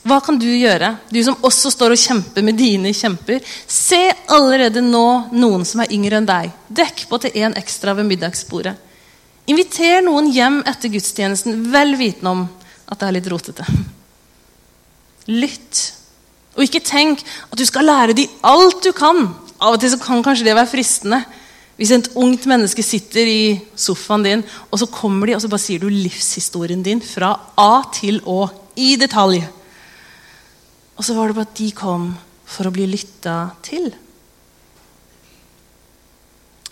Hva 0.04 0.18
kan 0.24 0.36
du 0.40 0.50
gjøre, 0.50 0.98
du 1.12 1.20
som 1.24 1.40
også 1.48 1.72
står 1.72 1.94
og 1.96 2.00
kjemper 2.00 2.44
med 2.44 2.58
dine 2.60 2.92
kjemper? 2.96 3.40
Se 3.68 4.02
allerede 4.36 4.84
nå 4.84 5.30
noen 5.32 5.64
som 5.68 5.84
er 5.84 5.94
yngre 5.96 6.20
enn 6.20 6.28
deg. 6.28 6.50
Dekk 6.68 7.06
på 7.08 7.20
til 7.24 7.38
én 7.40 7.56
ekstra 7.60 7.96
ved 7.96 8.10
middagsbordet. 8.10 8.76
Inviter 9.48 10.04
noen 10.04 10.28
hjem 10.32 10.62
etter 10.68 10.92
gudstjenesten, 10.92 11.66
vel 11.72 11.96
vitende 12.00 12.32
om 12.32 12.44
at 12.88 13.00
det 13.00 13.08
er 13.08 13.16
litt 13.16 13.30
rotete. 13.32 13.68
Lytt. 15.32 15.84
Og 16.56 16.68
ikke 16.68 16.84
tenk 16.84 17.24
at 17.24 17.60
du 17.60 17.64
skal 17.68 17.88
lære 17.88 18.16
dem 18.18 18.44
alt 18.44 18.84
du 18.84 18.92
kan. 18.96 19.30
Av 19.64 19.78
og 19.78 19.80
til 19.80 19.94
så 19.94 20.00
kan 20.02 20.24
kanskje 20.26 20.50
det 20.50 20.58
være 20.58 20.72
fristende. 20.74 21.22
Hvis 21.80 21.94
et 21.96 22.12
ungt 22.20 22.46
menneske 22.50 22.84
sitter 22.86 23.30
i 23.30 23.44
sofaen 23.80 24.26
din, 24.26 24.44
og 24.70 24.82
så 24.82 24.90
kommer 24.92 25.30
de 25.30 25.38
og 25.38 25.42
så 25.42 25.50
bare 25.50 25.64
sier 25.64 25.82
du 25.82 25.90
livshistorien 25.90 26.84
din 26.86 27.02
fra 27.02 27.32
A 27.58 27.82
til 27.96 28.20
Å 28.30 28.46
i 28.78 28.94
detalj. 29.00 29.42
Og 30.94 31.06
så 31.06 31.16
var 31.18 31.32
det 31.32 31.38
bare 31.40 31.50
at 31.50 31.58
de 31.58 31.72
kom 31.74 32.12
for 32.46 32.70
å 32.70 32.74
bli 32.76 32.86
lytta 32.92 33.38
til. 33.66 33.90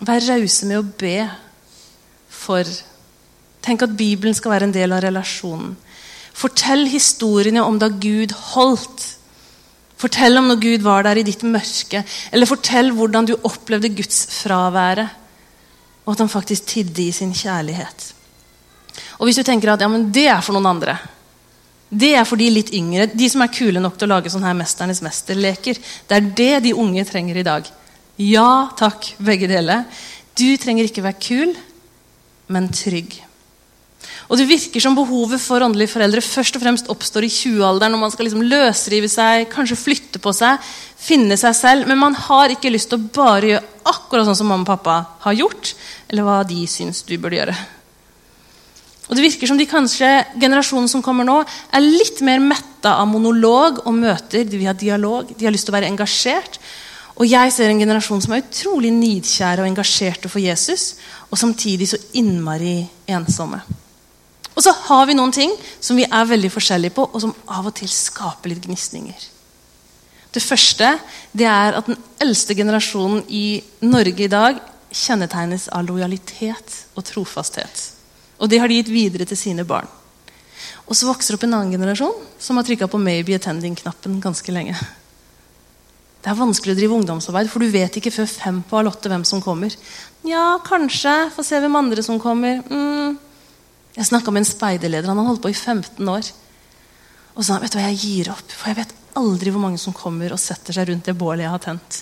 Vær 0.02 0.22
rause 0.28 0.68
med 0.68 0.82
å 0.82 0.86
be 0.98 1.16
for 2.32 2.66
Tenk 3.62 3.84
at 3.84 3.92
Bibelen 3.94 4.34
skal 4.34 4.56
være 4.56 4.66
en 4.66 4.74
del 4.74 4.90
av 4.90 5.04
relasjonen. 5.04 5.76
Fortell 6.34 6.88
historiene 6.90 7.62
om 7.62 7.76
da 7.78 7.86
Gud 7.86 8.32
holdt. 8.52 9.04
Fortell 10.02 10.40
om 10.40 10.50
når 10.50 10.60
Gud 10.62 10.84
var 10.84 11.06
der 11.06 11.20
i 11.20 11.26
ditt 11.26 11.44
mørke. 11.46 12.02
Eller 12.34 12.50
fortell 12.50 12.90
hvordan 12.96 13.28
du 13.28 13.36
opplevde 13.38 13.92
Guds 13.94 14.24
fraværet. 14.40 15.18
Og 16.02 16.16
at 16.16 16.24
han 16.24 16.32
faktisk 16.32 16.66
tidde 16.74 17.06
i 17.06 17.14
sin 17.14 17.34
kjærlighet. 17.34 18.08
Og 19.20 19.28
hvis 19.28 19.38
du 19.38 19.46
tenker 19.46 19.72
at 19.72 19.80
ja, 19.80 19.88
men 19.88 20.10
det 20.12 20.26
er 20.28 20.42
for 20.42 20.58
noen 20.58 20.72
andre 20.74 20.98
det 21.92 22.14
er 22.16 22.24
for 22.24 22.40
de 22.40 22.48
litt 22.48 22.70
yngre, 22.72 23.04
de 23.12 23.26
som 23.28 23.42
er 23.44 23.52
kule 23.52 23.80
nok 23.82 23.98
til 24.00 24.08
å 24.08 24.14
lage 24.14 24.30
sånne 24.32 24.48
her 24.48 24.56
Mesternes 24.56 25.02
mesterleker. 25.04 25.76
Det 26.08 26.16
er 26.16 26.30
det 26.38 26.52
de 26.64 26.72
unge 26.72 27.04
trenger 27.04 27.36
i 27.36 27.44
dag. 27.44 27.68
Ja 28.16 28.70
takk, 28.78 29.10
begge 29.20 29.50
deler. 29.50 29.84
Du 30.32 30.56
trenger 30.56 30.88
ikke 30.88 31.04
være 31.04 31.20
kul, 31.20 31.52
men 32.48 32.70
trygg. 32.72 33.18
Og 34.32 34.38
Det 34.40 34.48
virker 34.48 34.80
som 34.80 34.94
behovet 34.96 35.42
for 35.44 35.60
åndelige 35.60 35.92
foreldre 35.92 36.22
først 36.24 36.56
og 36.56 36.62
fremst 36.62 36.86
oppstår 36.88 37.26
i 37.26 37.28
20-alderen, 37.28 37.92
når 37.92 38.00
man 38.00 38.12
skal 38.14 38.24
liksom 38.24 38.46
løsrive 38.48 39.10
seg, 39.12 39.44
kanskje 39.52 39.76
flytte 39.76 40.22
på 40.24 40.32
seg, 40.32 40.70
finne 40.96 41.36
seg 41.36 41.52
selv. 41.58 41.84
Men 41.90 42.00
man 42.00 42.16
har 42.16 42.54
ikke 42.54 42.72
lyst 42.72 42.88
til 42.88 42.96
å 42.96 43.10
bare 43.12 43.50
gjøre 43.50 43.90
akkurat 43.92 44.30
sånn 44.30 44.38
som 44.38 44.48
mamma 44.48 44.64
og 44.64 44.70
pappa 44.70 44.94
har 45.26 45.36
gjort, 45.36 45.74
eller 46.08 46.24
hva 46.24 46.38
de 46.48 46.62
syns 46.64 47.02
du 47.04 47.12
burde 47.18 47.36
gjøre. 47.42 47.58
Og 49.10 49.18
det 49.18 49.26
virker 49.26 49.50
som 49.50 49.60
de 49.60 49.68
kanskje, 49.68 50.08
generasjonen 50.40 50.88
som 50.88 51.04
kommer 51.04 51.28
nå, 51.28 51.36
er 51.44 51.84
litt 51.84 52.24
mer 52.24 52.40
metta 52.40 52.94
av 53.02 53.10
monolog 53.12 53.82
og 53.84 53.92
møter. 53.98 54.48
De 54.48 54.56
vil 54.56 54.70
ha 54.70 54.72
dialog, 54.72 55.28
de 55.36 55.44
har 55.44 55.52
lyst 55.52 55.68
til 55.68 55.74
å 55.74 55.76
være 55.76 55.92
engasjert. 55.92 56.56
Og 57.20 57.28
jeg 57.28 57.52
ser 57.52 57.68
en 57.68 57.84
generasjon 57.84 58.24
som 58.24 58.32
er 58.32 58.46
utrolig 58.46 58.96
nidkjære 58.96 59.60
og 59.60 59.68
engasjerte 59.68 60.32
for 60.32 60.40
Jesus, 60.40 60.94
og 61.28 61.36
samtidig 61.36 61.92
så 61.92 62.00
innmari 62.16 62.78
ensomme. 63.12 63.60
Og 64.62 64.68
så 64.68 64.72
har 64.86 65.08
vi 65.10 65.14
noen 65.18 65.32
ting 65.34 65.50
som 65.82 65.96
vi 65.98 66.04
er 66.06 66.26
veldig 66.30 66.48
forskjellige 66.54 66.94
på, 66.94 67.02
og 67.10 67.18
som 67.18 67.32
av 67.50 67.66
og 67.66 67.74
til 67.74 67.88
skaper 67.90 68.52
litt 68.52 68.62
gnisninger. 68.62 69.24
Det 70.30 70.42
første 70.44 70.92
det 71.34 71.48
er 71.50 71.74
at 71.80 71.88
den 71.90 71.98
eldste 72.22 72.54
generasjonen 72.54 73.24
i 73.26 73.58
Norge 73.82 74.22
i 74.22 74.30
dag 74.30 74.60
kjennetegnes 74.94 75.64
av 75.74 75.88
lojalitet 75.88 76.76
og 76.94 77.02
trofasthet. 77.08 77.88
Og 78.38 78.52
det 78.52 78.60
har 78.62 78.70
de 78.70 78.76
gitt 78.78 78.92
videre 78.92 79.26
til 79.26 79.40
sine 79.40 79.64
barn. 79.66 79.90
Og 80.86 80.94
så 80.94 81.10
vokser 81.10 81.34
det 81.34 81.40
opp 81.40 81.48
en 81.48 81.58
annen 81.58 81.74
generasjon 81.74 82.22
som 82.38 82.62
har 82.62 82.68
trykka 82.70 82.86
på 82.86 83.02
'maybe 83.02 83.34
attending'-knappen 83.34 84.22
ganske 84.22 84.52
lenge. 84.54 84.78
Det 86.22 86.30
er 86.30 86.38
vanskelig 86.38 86.76
å 86.76 86.78
drive 86.78 86.94
ungdomsarbeid, 86.94 87.50
for 87.50 87.58
du 87.58 87.66
vet 87.66 87.96
ikke 87.98 88.14
før 88.14 88.30
fem 88.30 88.62
på 88.62 88.78
halv 88.78 88.94
åtte 88.94 89.10
hvem 89.10 89.24
som 89.24 89.42
kommer. 89.42 89.74
Ja, 90.22 90.60
kanskje. 90.62 91.32
Få 91.34 91.42
se 91.42 91.58
hvem 91.58 91.76
andre 91.76 92.02
som 92.02 92.20
kommer. 92.20 92.62
Mm. 92.70 93.18
Jeg 93.92 94.08
snakka 94.08 94.32
med 94.32 94.44
en 94.44 94.48
speiderleder. 94.48 95.10
Han 95.10 95.20
har 95.20 95.28
holdt 95.28 95.42
på 95.44 95.52
i 95.52 95.56
15 95.56 96.08
år. 96.08 96.30
Og 97.36 97.44
sa 97.44 97.58
vet 97.60 97.72
du 97.72 97.78
hva, 97.78 97.88
jeg 97.90 98.00
gir 98.00 98.30
opp, 98.32 98.48
for 98.52 98.72
jeg 98.72 98.82
vet 98.82 98.94
aldri 99.16 99.52
hvor 99.52 99.62
mange 99.64 99.80
som 99.80 99.94
kommer 99.96 100.32
og 100.32 100.40
setter 100.40 100.76
seg 100.76 100.88
rundt 100.88 101.08
det 101.08 101.16
bålet 101.16 101.46
jeg 101.46 101.52
har 101.52 101.62
tent. 101.64 101.98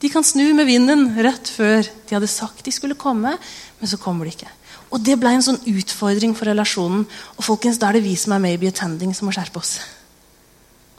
De 0.00 0.08
kan 0.08 0.24
snu 0.24 0.46
med 0.56 0.68
vinden 0.68 1.10
rett 1.20 1.48
før 1.52 1.84
de 1.84 2.16
hadde 2.16 2.28
sagt 2.30 2.64
de 2.64 2.72
skulle 2.72 2.96
komme, 2.96 3.34
men 3.36 3.88
så 3.88 3.98
kommer 4.00 4.24
de 4.24 4.32
ikke. 4.32 4.48
Og 4.90 5.02
det 5.04 5.18
ble 5.20 5.34
en 5.36 5.44
sånn 5.44 5.60
utfordring 5.70 6.32
for 6.36 6.48
relasjonen. 6.50 7.04
Og 7.36 7.46
folkens, 7.46 7.78
da 7.78 7.90
er 7.90 7.98
det 7.98 8.06
vi 8.08 8.16
som 8.18 8.34
er 8.34 8.42
maybe 8.42 8.70
attending, 8.72 9.12
som 9.14 9.28
må 9.28 9.34
skjerpe 9.36 9.60
oss. 9.60 9.76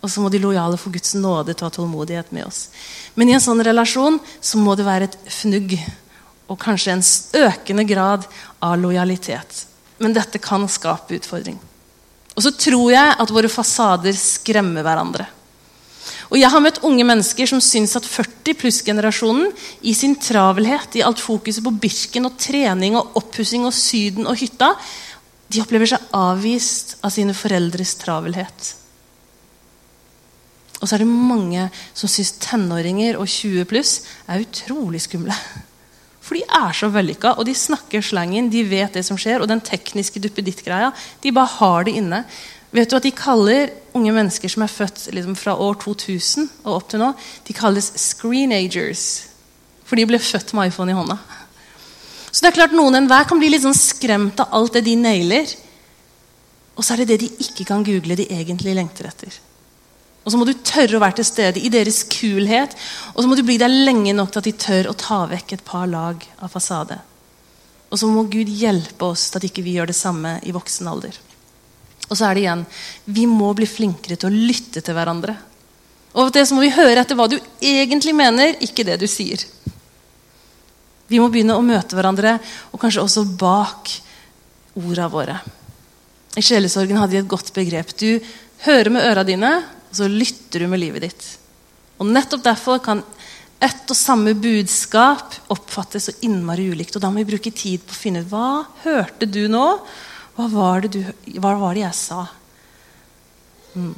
Og 0.02 0.10
så 0.10 0.22
må 0.22 0.30
de 0.34 0.42
lojale 0.42 0.80
få 0.82 0.94
Guds 0.94 1.14
nåde 1.18 1.54
til 1.54 1.66
å 1.66 1.70
ha 1.70 1.76
tålmodighet 1.76 2.32
med 2.34 2.48
oss. 2.48 2.70
Men 3.18 3.30
i 3.30 3.36
en 3.36 3.44
sånn 3.44 3.62
relasjon 3.66 4.18
så 4.40 4.62
må 4.62 4.78
det 4.78 4.88
være 4.88 5.10
et 5.10 5.18
fnugg 5.30 5.76
og 6.50 6.58
kanskje 6.62 6.96
en 6.96 7.04
økende 7.44 7.86
grad 7.90 8.26
av 8.64 8.80
lojalitet. 8.82 9.66
Men 10.02 10.16
dette 10.16 10.42
kan 10.42 10.66
skape 10.72 11.16
utfordring. 11.20 11.60
Og 12.36 12.44
så 12.46 12.54
tror 12.56 12.90
jeg 12.94 13.16
at 13.22 13.34
våre 13.34 13.52
fasader 13.52 14.16
skremmer 14.18 14.86
hverandre. 14.86 15.28
Og 16.32 16.40
jeg 16.40 16.48
har 16.48 16.64
møtt 16.64 16.80
unge 16.88 17.04
mennesker 17.04 17.50
som 17.50 17.60
syns 17.64 17.94
at 18.00 18.08
40 18.08 18.56
pluss-generasjonen 18.62 19.50
i 19.84 19.94
sin 19.98 20.16
travelhet, 20.16 20.96
i 20.96 21.04
alt 21.04 21.20
fokuset 21.20 21.64
på 21.66 21.74
Birken 21.84 22.30
og 22.30 22.38
trening 22.40 22.96
og 22.96 23.18
oppussing 23.20 23.68
og 23.68 23.76
Syden 23.76 24.30
og 24.32 24.40
hytta, 24.40 24.72
de 25.52 25.60
opplever 25.60 25.92
seg 25.92 26.14
avvist 26.16 26.96
av 27.04 27.12
sine 27.12 27.36
foreldres 27.36 27.98
travelhet. 28.00 28.70
Og 30.80 30.88
så 30.88 30.96
er 30.96 31.04
det 31.04 31.12
mange 31.12 31.68
som 31.92 32.10
syns 32.10 32.32
tenåringer 32.42 33.20
og 33.20 33.28
20 33.28 33.68
pluss 33.70 33.98
er 34.32 34.46
utrolig 34.46 35.04
skumle. 35.04 35.36
For 36.32 36.40
de 36.40 36.46
er 36.48 36.72
så 36.72 36.88
vellykka, 36.88 37.34
og 37.36 37.44
de 37.44 37.52
snakker 37.52 38.00
slangen, 38.08 38.46
de 38.48 38.62
vet 38.64 38.94
det 38.96 39.02
som 39.04 39.18
skjer. 39.20 39.42
Og 39.44 39.50
den 39.52 39.60
tekniske 39.60 40.22
duppeditt-greia, 40.24 40.94
de 41.20 41.34
bare 41.36 41.52
har 41.58 41.84
det 41.84 41.98
inne. 42.00 42.22
Vet 42.72 42.88
du 42.88 42.96
at 42.96 43.04
De 43.04 43.12
kaller 43.12 43.74
unge 43.92 44.14
mennesker 44.16 44.48
som 44.48 44.64
er 44.64 44.72
født 44.72 45.10
liksom, 45.12 45.36
fra 45.36 45.58
år 45.60 45.76
2000 45.84 46.48
og 46.64 46.78
opp 46.78 46.88
til 46.88 47.04
nå, 47.04 47.10
de 47.44 47.58
kalles 47.58 47.92
screenagers. 48.00 49.04
For 49.84 50.00
de 50.00 50.08
ble 50.08 50.22
født 50.24 50.56
med 50.56 50.72
iPhone 50.72 50.96
i 50.96 50.96
hånda. 50.96 51.20
Så 52.32 52.46
det 52.46 52.54
er 52.54 52.60
klart 52.62 52.80
Noen 52.80 52.96
enhver 53.02 53.28
kan 53.28 53.44
bli 53.44 53.52
litt 53.52 53.68
sånn 53.68 53.76
skremt 53.76 54.40
av 54.40 54.56
alt 54.56 54.80
det 54.80 54.86
de 54.88 54.96
nailer. 55.04 55.52
Og 56.80 56.88
så 56.88 56.96
er 56.96 57.04
det 57.04 57.12
det 57.12 57.26
de 57.26 57.34
ikke 57.44 57.68
kan 57.68 57.84
google, 57.84 58.16
de 58.16 58.32
egentlig 58.32 58.80
lengter 58.80 59.12
etter. 59.12 59.36
Og 60.22 60.32
så 60.32 60.38
må 60.38 60.46
du 60.46 60.54
tørre 60.54 60.98
å 60.98 61.02
være 61.02 61.18
til 61.20 61.26
stede 61.26 61.62
i 61.62 61.72
deres 61.74 62.04
kulhet. 62.12 62.76
Og 63.16 63.24
så 63.24 63.30
må 63.30 63.38
du 63.38 63.44
bli 63.46 63.58
der 63.62 63.72
lenge 63.72 64.14
nok 64.14 64.34
til 64.34 64.44
at 64.44 64.50
de 64.50 64.58
tør 64.66 64.92
å 64.92 64.98
ta 64.98 65.24
vekk 65.32 65.56
et 65.56 65.66
par 65.66 65.88
lag 65.90 66.22
av 66.38 66.54
fasade. 66.54 67.00
Og 67.90 68.00
så 68.00 68.08
må 68.08 68.28
Gud 68.32 68.50
hjelpe 68.50 69.10
oss 69.12 69.30
til 69.32 69.42
at 69.42 69.48
ikke 69.50 69.64
vi 69.66 69.76
gjør 69.76 69.90
det 69.90 69.98
samme 69.98 70.38
i 70.48 70.54
voksen 70.56 70.90
alder. 70.92 71.18
Og 72.08 72.18
så 72.18 72.28
er 72.28 72.36
det 72.36 72.44
igjen 72.44 72.66
vi 73.08 73.26
må 73.28 73.50
bli 73.58 73.68
flinkere 73.68 74.20
til 74.20 74.30
å 74.30 74.46
lytte 74.52 74.84
til 74.84 74.96
hverandre. 74.96 75.36
Og 76.20 76.32
det 76.36 76.46
så 76.48 76.56
må 76.56 76.64
vi 76.66 76.74
høre 76.76 77.02
etter 77.02 77.18
hva 77.18 77.28
du 77.32 77.38
egentlig 77.64 78.14
mener, 78.16 78.58
ikke 78.64 78.86
det 78.88 79.00
du 79.02 79.08
sier. 79.10 79.42
Vi 81.12 81.20
må 81.20 81.28
begynne 81.32 81.58
å 81.58 81.64
møte 81.64 81.96
hverandre, 81.96 82.38
og 82.72 82.80
kanskje 82.80 83.04
også 83.04 83.26
bak 83.40 83.90
orda 84.80 85.08
våre. 85.12 85.38
I 86.40 86.44
sjelesorgen 86.44 87.00
hadde 87.00 87.16
de 87.16 87.22
et 87.24 87.32
godt 87.32 87.52
begrep. 87.56 87.92
Du 88.00 88.20
hører 88.68 88.92
med 88.94 89.08
øra 89.08 89.24
dine, 89.28 89.52
og 89.92 90.00
så 90.00 90.10
lytter 90.10 90.64
du 90.64 90.72
med 90.72 90.82
livet 90.82 91.06
ditt. 91.06 91.26
Og 92.02 92.08
Nettopp 92.10 92.44
derfor 92.46 92.80
kan 92.84 93.04
ett 93.62 93.92
og 93.94 93.98
samme 93.98 94.34
budskap 94.34 95.36
oppfattes 95.54 96.08
så 96.10 96.14
innmari 96.26 96.72
ulikt. 96.74 96.96
Og 96.98 97.04
da 97.04 97.12
må 97.12 97.22
vi 97.22 97.30
bruke 97.36 97.54
tid 97.54 97.84
på 97.86 97.94
å 97.94 98.00
finne 98.00 98.24
ut 98.24 98.32
hva 98.32 98.64
hørte 98.86 99.30
du 99.30 99.44
nå. 99.52 99.66
Hva 100.38 100.48
var 100.50 100.82
det, 100.86 100.96
du, 100.96 101.36
hva 101.38 101.54
var 101.60 101.78
det 101.78 101.84
jeg 101.84 102.00
sa? 102.00 102.24
Mm. 103.76 103.94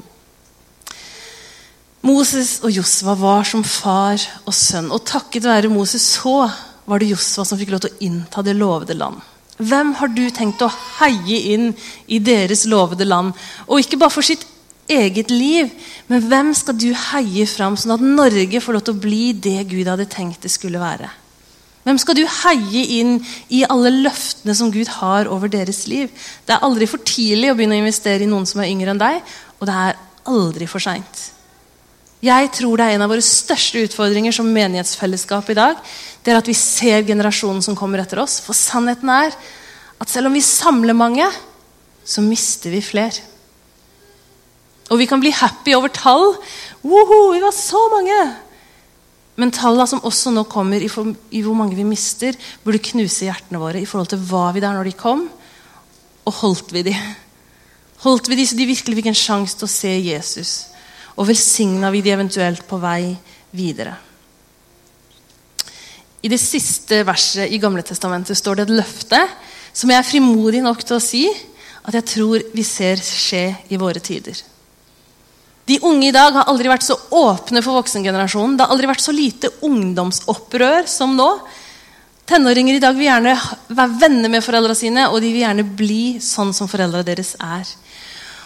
Moses 2.04 2.58
og 2.66 2.74
Josva 2.76 3.16
var 3.16 3.48
som 3.48 3.64
far 3.64 4.20
og 4.44 4.52
sønn. 4.58 4.92
Og 4.92 5.06
takket 5.08 5.48
være 5.48 5.72
Moses 5.72 6.04
så 6.18 6.42
var 6.84 7.00
det 7.00 7.14
Josva 7.14 7.46
som 7.48 7.60
fikk 7.60 7.72
lov 7.72 7.86
til 7.86 7.94
å 7.94 8.04
innta 8.10 8.44
det 8.44 8.58
lovede 8.58 8.98
land. 9.00 9.22
Hvem 9.64 9.94
har 10.00 10.12
du 10.12 10.26
tenkt 10.34 10.66
å 10.66 10.72
heie 10.98 11.40
inn 11.54 11.70
i 12.12 12.20
deres 12.20 12.66
lovede 12.68 13.08
land? 13.08 13.32
Og 13.70 13.80
ikke 13.80 14.02
bare 14.02 14.12
for 14.12 14.26
sitt 14.26 14.44
eget 14.92 15.32
liv, 15.32 15.72
men 16.10 16.24
hvem 16.28 16.54
skal 16.58 16.78
du 16.80 16.90
heie 17.12 17.46
fram, 17.48 17.78
sånn 17.80 17.96
at 17.96 18.04
Norge 18.04 18.62
får 18.62 18.76
lov 18.76 18.86
til 18.88 18.96
å 18.96 19.04
bli 19.04 19.26
det 19.34 19.60
Gud 19.72 19.90
hadde 19.90 20.10
tenkt 20.12 20.44
det 20.44 20.52
skulle 20.54 20.82
være? 20.82 21.10
Hvem 21.84 22.00
skal 22.00 22.16
du 22.16 22.24
heie 22.24 22.84
inn 23.00 23.18
i 23.52 23.66
alle 23.68 23.92
løftene 23.92 24.56
som 24.56 24.72
Gud 24.72 24.88
har 25.02 25.28
over 25.32 25.52
deres 25.52 25.84
liv? 25.92 26.12
Det 26.48 26.56
er 26.56 26.64
aldri 26.64 26.88
for 26.88 27.04
tidlig 27.04 27.52
å 27.52 27.58
begynne 27.58 27.76
å 27.76 27.84
investere 27.84 28.24
i 28.24 28.30
noen 28.30 28.48
som 28.48 28.64
er 28.64 28.72
yngre 28.72 28.94
enn 28.94 29.02
deg, 29.02 29.20
og 29.60 29.68
det 29.68 29.80
er 29.88 30.00
aldri 30.32 30.68
for 30.72 30.84
seint. 30.84 31.26
Jeg 32.24 32.54
tror 32.56 32.80
det 32.80 32.86
er 32.88 32.96
en 32.96 33.04
av 33.04 33.12
våre 33.12 33.24
største 33.26 33.82
utfordringer 33.84 34.32
som 34.32 34.48
menighetsfellesskap 34.48 35.50
i 35.52 35.58
dag. 35.60 35.82
Det 36.24 36.32
er 36.32 36.40
at 36.40 36.48
vi 36.48 36.56
ser 36.56 37.04
generasjonen 37.04 37.60
som 37.66 37.76
kommer 37.76 38.00
etter 38.00 38.22
oss. 38.24 38.38
For 38.46 38.56
sannheten 38.56 39.12
er 39.12 39.36
at 40.00 40.12
selv 40.12 40.30
om 40.30 40.38
vi 40.38 40.44
samler 40.44 40.96
mange, 40.96 41.28
så 42.08 42.24
mister 42.24 42.72
vi 42.72 42.80
flere. 42.84 43.33
Og 44.92 45.00
vi 45.00 45.08
kan 45.08 45.22
bli 45.24 45.32
happy 45.32 45.76
over 45.78 45.92
tall. 45.94 46.34
Woho, 46.84 47.20
vi 47.32 47.44
var 47.44 47.56
så 47.56 47.80
mange! 47.94 48.20
Men 49.40 49.54
tallene 49.54 49.88
som 49.90 50.04
også 50.06 50.34
nå 50.34 50.44
kommer 50.50 50.84
i, 50.84 50.90
for, 50.92 51.10
i, 51.34 51.42
hvor 51.42 51.58
mange 51.58 51.78
vi 51.78 51.86
mister, 51.88 52.36
burde 52.66 52.84
knuse 52.92 53.26
hjertene 53.26 53.62
våre 53.62 53.82
i 53.82 53.88
forhold 53.90 54.12
til 54.12 54.22
hva 54.30 54.52
vi 54.54 54.62
der 54.62 54.76
når 54.76 54.92
de 54.92 54.98
kom, 54.98 55.24
og 56.24 56.38
holdt 56.44 56.74
vi 56.76 56.84
de? 56.86 56.94
Holdt 58.04 58.30
vi 58.30 58.38
de 58.38 58.46
så 58.46 58.58
de 58.60 58.70
virkelig 58.70 59.00
fikk 59.00 59.10
en 59.10 59.18
sjanse 59.18 59.58
til 59.58 59.66
å 59.66 59.74
se 59.74 59.94
Jesus? 60.06 60.54
Og 61.18 61.28
velsigna 61.30 61.90
vi 61.94 62.04
de 62.06 62.14
eventuelt 62.14 62.66
på 62.70 62.78
vei 62.84 63.16
videre? 63.58 63.96
I 66.24 66.30
det 66.32 66.40
siste 66.40 67.02
verset 67.04 67.52
i 67.52 67.60
Gamle 67.60 67.84
Testamentet 67.84 68.38
står 68.40 68.60
det 68.60 68.68
et 68.68 68.78
løfte 68.78 69.20
som 69.74 69.90
jeg 69.92 70.00
er 70.00 70.08
frimodig 70.08 70.62
nok 70.64 70.86
til 70.86 71.00
å 71.00 71.04
si 71.04 71.26
at 71.84 71.98
jeg 71.98 72.10
tror 72.14 72.46
vi 72.54 72.64
ser 72.64 73.02
skje 73.04 73.48
i 73.74 73.80
våre 73.82 74.00
tider. 74.04 74.38
De 75.70 75.80
unge 75.88 76.10
i 76.10 76.16
dag 76.16 76.36
har 76.36 76.50
aldri 76.52 76.68
vært 76.68 76.84
så 76.84 76.98
åpne 77.16 77.62
for 77.64 77.80
voksengenerasjonen. 77.80 78.58
Det 78.58 78.66
har 78.66 78.74
aldri 78.74 78.90
vært 78.90 79.04
så 79.04 79.14
lite 79.16 79.52
ungdomsopprør 79.64 80.90
som 80.92 81.14
nå. 81.16 81.30
Tenåringer 82.28 82.78
i 82.78 82.82
dag 82.84 82.96
vil 82.98 83.08
gjerne 83.08 83.36
være 83.70 84.00
venner 84.02 84.32
med 84.32 84.44
foreldrene 84.44 84.80
sine, 84.80 85.06
og 85.12 85.22
de 85.24 85.32
vil 85.32 85.44
gjerne 85.44 85.66
bli 85.80 86.04
sånn 86.24 86.52
som 86.56 86.68
foreldrene 86.72 87.08
deres 87.08 87.34
er. 87.40 87.72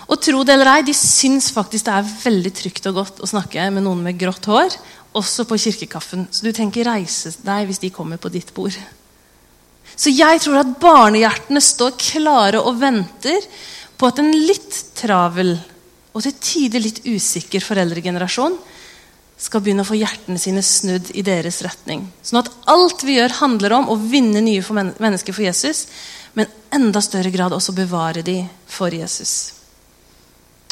Og 0.08 0.22
tro 0.24 0.44
det 0.46 0.54
eller 0.56 0.70
ei, 0.72 0.86
de 0.88 0.94
syns 0.96 1.50
faktisk 1.52 1.88
det 1.90 1.96
er 1.98 2.12
veldig 2.22 2.52
trygt 2.56 2.86
og 2.90 3.00
godt 3.02 3.24
å 3.26 3.30
snakke 3.30 3.66
med 3.74 3.84
noen 3.86 4.06
med 4.06 4.20
grått 4.20 4.46
hår, 4.48 4.78
også 5.18 5.48
på 5.50 5.58
kirkekaffen. 5.60 6.28
Så 6.32 6.46
du 6.46 6.54
tenker 6.56 6.88
reise 6.88 7.34
deg 7.44 7.66
hvis 7.68 7.82
de 7.82 7.92
kommer 7.94 8.22
på 8.22 8.32
ditt 8.32 8.54
bord. 8.56 8.78
Så 9.98 10.14
jeg 10.14 10.44
tror 10.44 10.62
at 10.62 10.78
barnehjertene 10.80 11.64
står 11.64 11.98
klare 11.98 12.62
og 12.62 12.78
venter 12.80 13.42
på 13.98 14.10
at 14.10 14.22
en 14.22 14.32
litt 14.32 14.78
travel 14.98 15.56
og 16.18 16.24
til 16.26 16.34
tider 16.42 16.82
litt 16.82 17.04
usikker 17.06 17.62
foreldregenerasjon 17.62 18.56
skal 19.38 19.62
begynne 19.62 19.84
å 19.86 19.88
få 19.88 20.00
hjertene 20.00 20.40
sine 20.42 20.64
snudd 20.66 21.12
i 21.14 21.22
deres 21.26 21.60
retning. 21.62 22.08
Sånn 22.26 22.40
at 22.42 22.50
alt 22.74 23.04
vi 23.06 23.20
gjør, 23.20 23.36
handler 23.38 23.76
om 23.78 23.92
å 23.94 24.00
vinne 24.02 24.42
nye 24.42 24.64
for 24.66 24.80
mennesker 24.80 25.36
for 25.36 25.46
Jesus, 25.46 25.86
men 26.34 26.50
enda 26.74 27.04
større 27.06 27.30
grad 27.34 27.54
også 27.54 27.76
bevare 27.78 28.24
de 28.26 28.40
for 28.66 28.94
Jesus. 28.94 29.36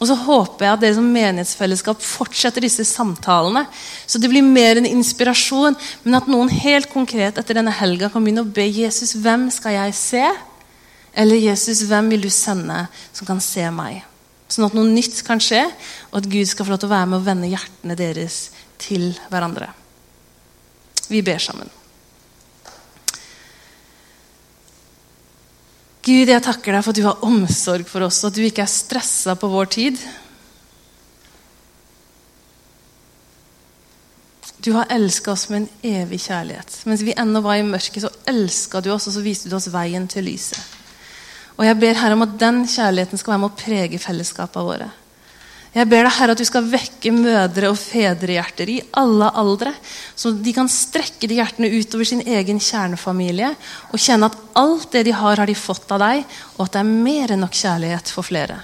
Og 0.02 0.10
så 0.10 0.18
håper 0.26 0.66
jeg 0.66 0.76
at 0.76 0.82
dere 0.82 0.98
som 0.98 1.06
menighetsfellesskap 1.14 2.02
fortsetter 2.04 2.66
disse 2.66 2.84
samtalene. 2.90 3.64
Så 4.10 4.20
det 4.20 4.28
blir 4.34 4.44
mer 4.44 4.82
en 4.82 4.90
inspirasjon, 4.90 5.78
men 6.04 6.18
at 6.18 6.28
noen 6.28 6.52
helt 6.52 6.90
konkret 6.92 7.38
etter 7.40 7.62
denne 7.62 7.74
helga 7.78 8.10
kan 8.12 8.26
begynne 8.26 8.44
å 8.44 8.56
be 8.58 8.66
Jesus 8.66 9.14
hvem 9.16 9.48
skal 9.54 9.78
jeg 9.78 9.96
se? 10.02 10.26
Eller 11.16 11.40
Jesus, 11.40 11.86
hvem 11.88 12.12
vil 12.12 12.26
du 12.26 12.34
sende 12.34 12.88
som 13.14 13.30
kan 13.30 13.40
se 13.40 13.70
meg? 13.72 14.04
Sånn 14.52 14.68
at 14.68 14.76
noe 14.78 14.90
nytt 14.90 15.24
kan 15.26 15.42
skje, 15.42 15.64
og 16.12 16.20
at 16.22 16.30
Gud 16.30 16.50
skal 16.50 16.68
få 16.68 16.76
lov 16.76 16.84
til 16.84 16.92
å 16.92 16.96
være 16.96 17.10
med 17.10 17.20
og 17.20 17.26
vende 17.26 17.50
hjertene 17.50 17.98
deres 17.98 18.38
til 18.82 19.10
hverandre. 19.32 19.72
Vi 21.10 21.22
ber 21.26 21.42
sammen. 21.42 21.72
Gud, 26.06 26.30
jeg 26.30 26.44
takker 26.46 26.76
deg 26.76 26.86
for 26.86 26.94
at 26.94 27.00
du 27.00 27.08
har 27.08 27.26
omsorg 27.26 27.88
for 27.90 28.06
oss, 28.06 28.22
og 28.22 28.30
at 28.30 28.38
du 28.38 28.46
ikke 28.46 28.62
er 28.62 28.70
stressa 28.70 29.34
på 29.42 29.50
vår 29.50 29.72
tid. 29.74 30.02
Du 34.62 34.72
har 34.74 34.90
elska 34.94 35.34
oss 35.34 35.48
med 35.50 35.64
en 35.64 35.96
evig 36.04 36.22
kjærlighet. 36.28 36.78
Mens 36.90 37.02
vi 37.06 37.14
ennå 37.18 37.42
var 37.46 37.58
i 37.58 37.66
mørket, 37.66 38.06
så 38.06 38.14
elska 38.30 38.82
du 38.86 38.92
oss, 38.94 39.10
og 39.10 39.18
så 39.18 39.26
viste 39.26 39.50
du 39.50 39.58
oss 39.58 39.70
veien 39.74 40.06
til 40.10 40.30
lyset. 40.30 40.62
Og 41.56 41.64
jeg 41.64 41.80
ber 41.80 41.98
Herre 42.02 42.18
om 42.18 42.26
at 42.26 42.36
den 42.40 42.64
kjærligheten 42.68 43.20
skal 43.20 43.36
være 43.36 43.44
med 43.46 43.54
å 43.54 43.60
prege 43.60 44.00
fellesskapene 44.02 44.68
våre. 44.68 44.92
Jeg 45.76 45.90
ber 45.92 46.06
deg, 46.06 46.14
Herre, 46.16 46.34
at 46.36 46.40
du 46.40 46.48
skal 46.48 46.68
vekke 46.72 47.12
mødre- 47.12 47.68
og 47.68 47.76
fedrehjerter 47.76 48.70
i 48.72 48.78
alle 48.96 49.28
aldre. 49.36 49.74
Så 50.16 50.32
de 50.32 50.54
kan 50.56 50.70
strekke 50.72 51.28
de 51.28 51.42
hjertene 51.42 51.68
utover 51.74 52.08
sin 52.08 52.22
egen 52.24 52.62
kjernefamilie 52.64 53.50
og 53.90 54.00
kjenne 54.00 54.30
at 54.32 54.38
alt 54.56 54.88
det 54.96 55.04
de 55.10 55.16
har, 55.16 55.36
har 55.36 55.52
de 55.52 55.58
fått 55.60 55.92
av 55.92 56.00
deg, 56.00 56.24
og 56.56 56.64
at 56.64 56.78
det 56.78 56.80
er 56.80 56.94
mer 57.10 57.36
enn 57.36 57.44
nok 57.44 57.60
kjærlighet 57.60 58.14
for 58.16 58.24
flere. 58.24 58.62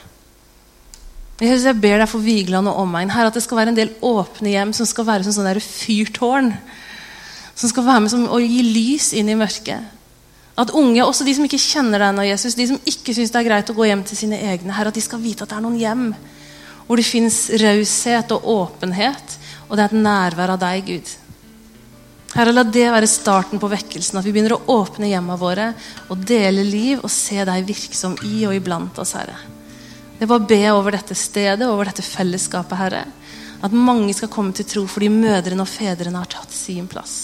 Jesus, 1.41 1.65
jeg 1.65 1.81
ber 1.83 1.97
deg 1.99 2.07
for 2.07 2.23
Vigeland 2.23 2.69
og 2.69 2.79
omegn 2.83 3.11
her 3.11 3.27
at 3.27 3.35
det 3.35 3.43
skal 3.43 3.59
være 3.59 3.73
en 3.73 3.79
del 3.79 3.95
åpne 4.05 4.51
hjem 4.53 4.71
som 4.77 4.87
skal 4.87 5.07
være 5.07 5.25
som 5.25 5.35
sånne 5.35 5.63
fyrtårn. 5.63 6.51
Som 7.57 7.71
skal 7.73 7.87
være 7.87 8.05
med 8.05 8.13
som 8.13 8.27
å 8.29 8.39
gi 8.39 8.61
lys 8.63 9.11
inn 9.17 9.31
i 9.31 9.35
mørket. 9.35 9.99
At 10.61 10.73
unge, 10.77 11.01
også 11.01 11.25
de 11.25 11.33
som 11.33 11.47
ikke 11.47 11.61
kjenner 11.61 12.03
deg 12.03 12.13
nå, 12.13 12.25
Jesus, 12.27 12.57
de 12.57 12.67
som 12.69 12.77
ikke 12.85 13.15
syns 13.17 13.31
det 13.33 13.39
er 13.39 13.47
greit 13.47 13.71
å 13.71 13.77
gå 13.77 13.87
hjem 13.89 14.03
til 14.05 14.19
sine 14.19 14.37
egne, 14.51 14.75
her, 14.75 14.91
at 14.91 14.97
de 14.97 15.01
skal 15.03 15.21
vite 15.23 15.45
at 15.45 15.49
det 15.49 15.57
er 15.57 15.65
noen 15.65 15.79
hjem 15.79 16.11
hvor 16.85 16.99
det 16.99 17.07
fins 17.07 17.45
raushet 17.61 18.33
og 18.35 18.47
åpenhet, 18.51 19.37
og 19.69 19.77
det 19.77 19.83
er 19.83 19.93
et 19.93 20.03
nærvær 20.03 20.53
av 20.57 20.59
deg, 20.61 20.89
Gud. 20.89 21.11
Herre, 22.31 22.53
la 22.55 22.63
det 22.63 22.85
være 22.91 23.07
starten 23.11 23.59
på 23.59 23.69
vekkelsen, 23.71 24.19
at 24.19 24.27
vi 24.27 24.33
begynner 24.35 24.57
å 24.57 24.77
åpne 24.79 25.09
hjemmene 25.09 25.39
våre 25.39 25.69
og 26.11 26.21
dele 26.27 26.63
liv 26.67 27.01
og 27.01 27.11
se 27.11 27.41
deg 27.47 27.65
virksom 27.67 28.17
i 28.27 28.45
og 28.47 28.55
iblant 28.55 28.99
oss, 29.03 29.15
Herre. 29.17 29.39
Det 30.19 30.27
bare 30.29 30.43
å 30.43 30.49
be 30.51 30.61
over 30.71 30.95
dette 30.95 31.17
stedet, 31.17 31.65
over 31.67 31.89
dette 31.89 32.05
fellesskapet, 32.05 32.77
Herre. 32.77 33.05
At 33.65 33.75
mange 33.75 34.13
skal 34.15 34.31
komme 34.31 34.55
til 34.55 34.67
tro 34.69 34.85
fordi 34.89 35.09
mødrene 35.11 35.65
og 35.65 35.69
fedrene 35.69 36.21
har 36.21 36.29
tatt 36.31 36.53
sin 36.55 36.87
plass. 36.91 37.15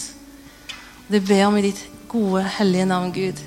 Det 1.08 1.22
ber 1.24 1.40
jeg 1.40 1.52
om 1.52 1.60
i 1.60 1.68
ditt 1.70 1.86
gode, 2.08 2.44
hellige 2.58 2.86
navn, 2.90 3.14
Gud. 3.16 3.42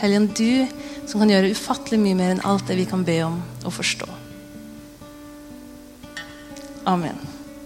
Hellige 0.00 0.26
du 0.38 1.08
som 1.10 1.20
kan 1.20 1.32
gjøre 1.32 1.50
ufattelig 1.54 1.98
mye 2.00 2.16
mer 2.18 2.34
enn 2.34 2.44
alt 2.46 2.68
det 2.70 2.78
vi 2.78 2.86
kan 2.88 3.04
be 3.06 3.18
om 3.26 3.40
og 3.64 3.74
forstå. 3.74 4.08
Amen. 6.90 7.18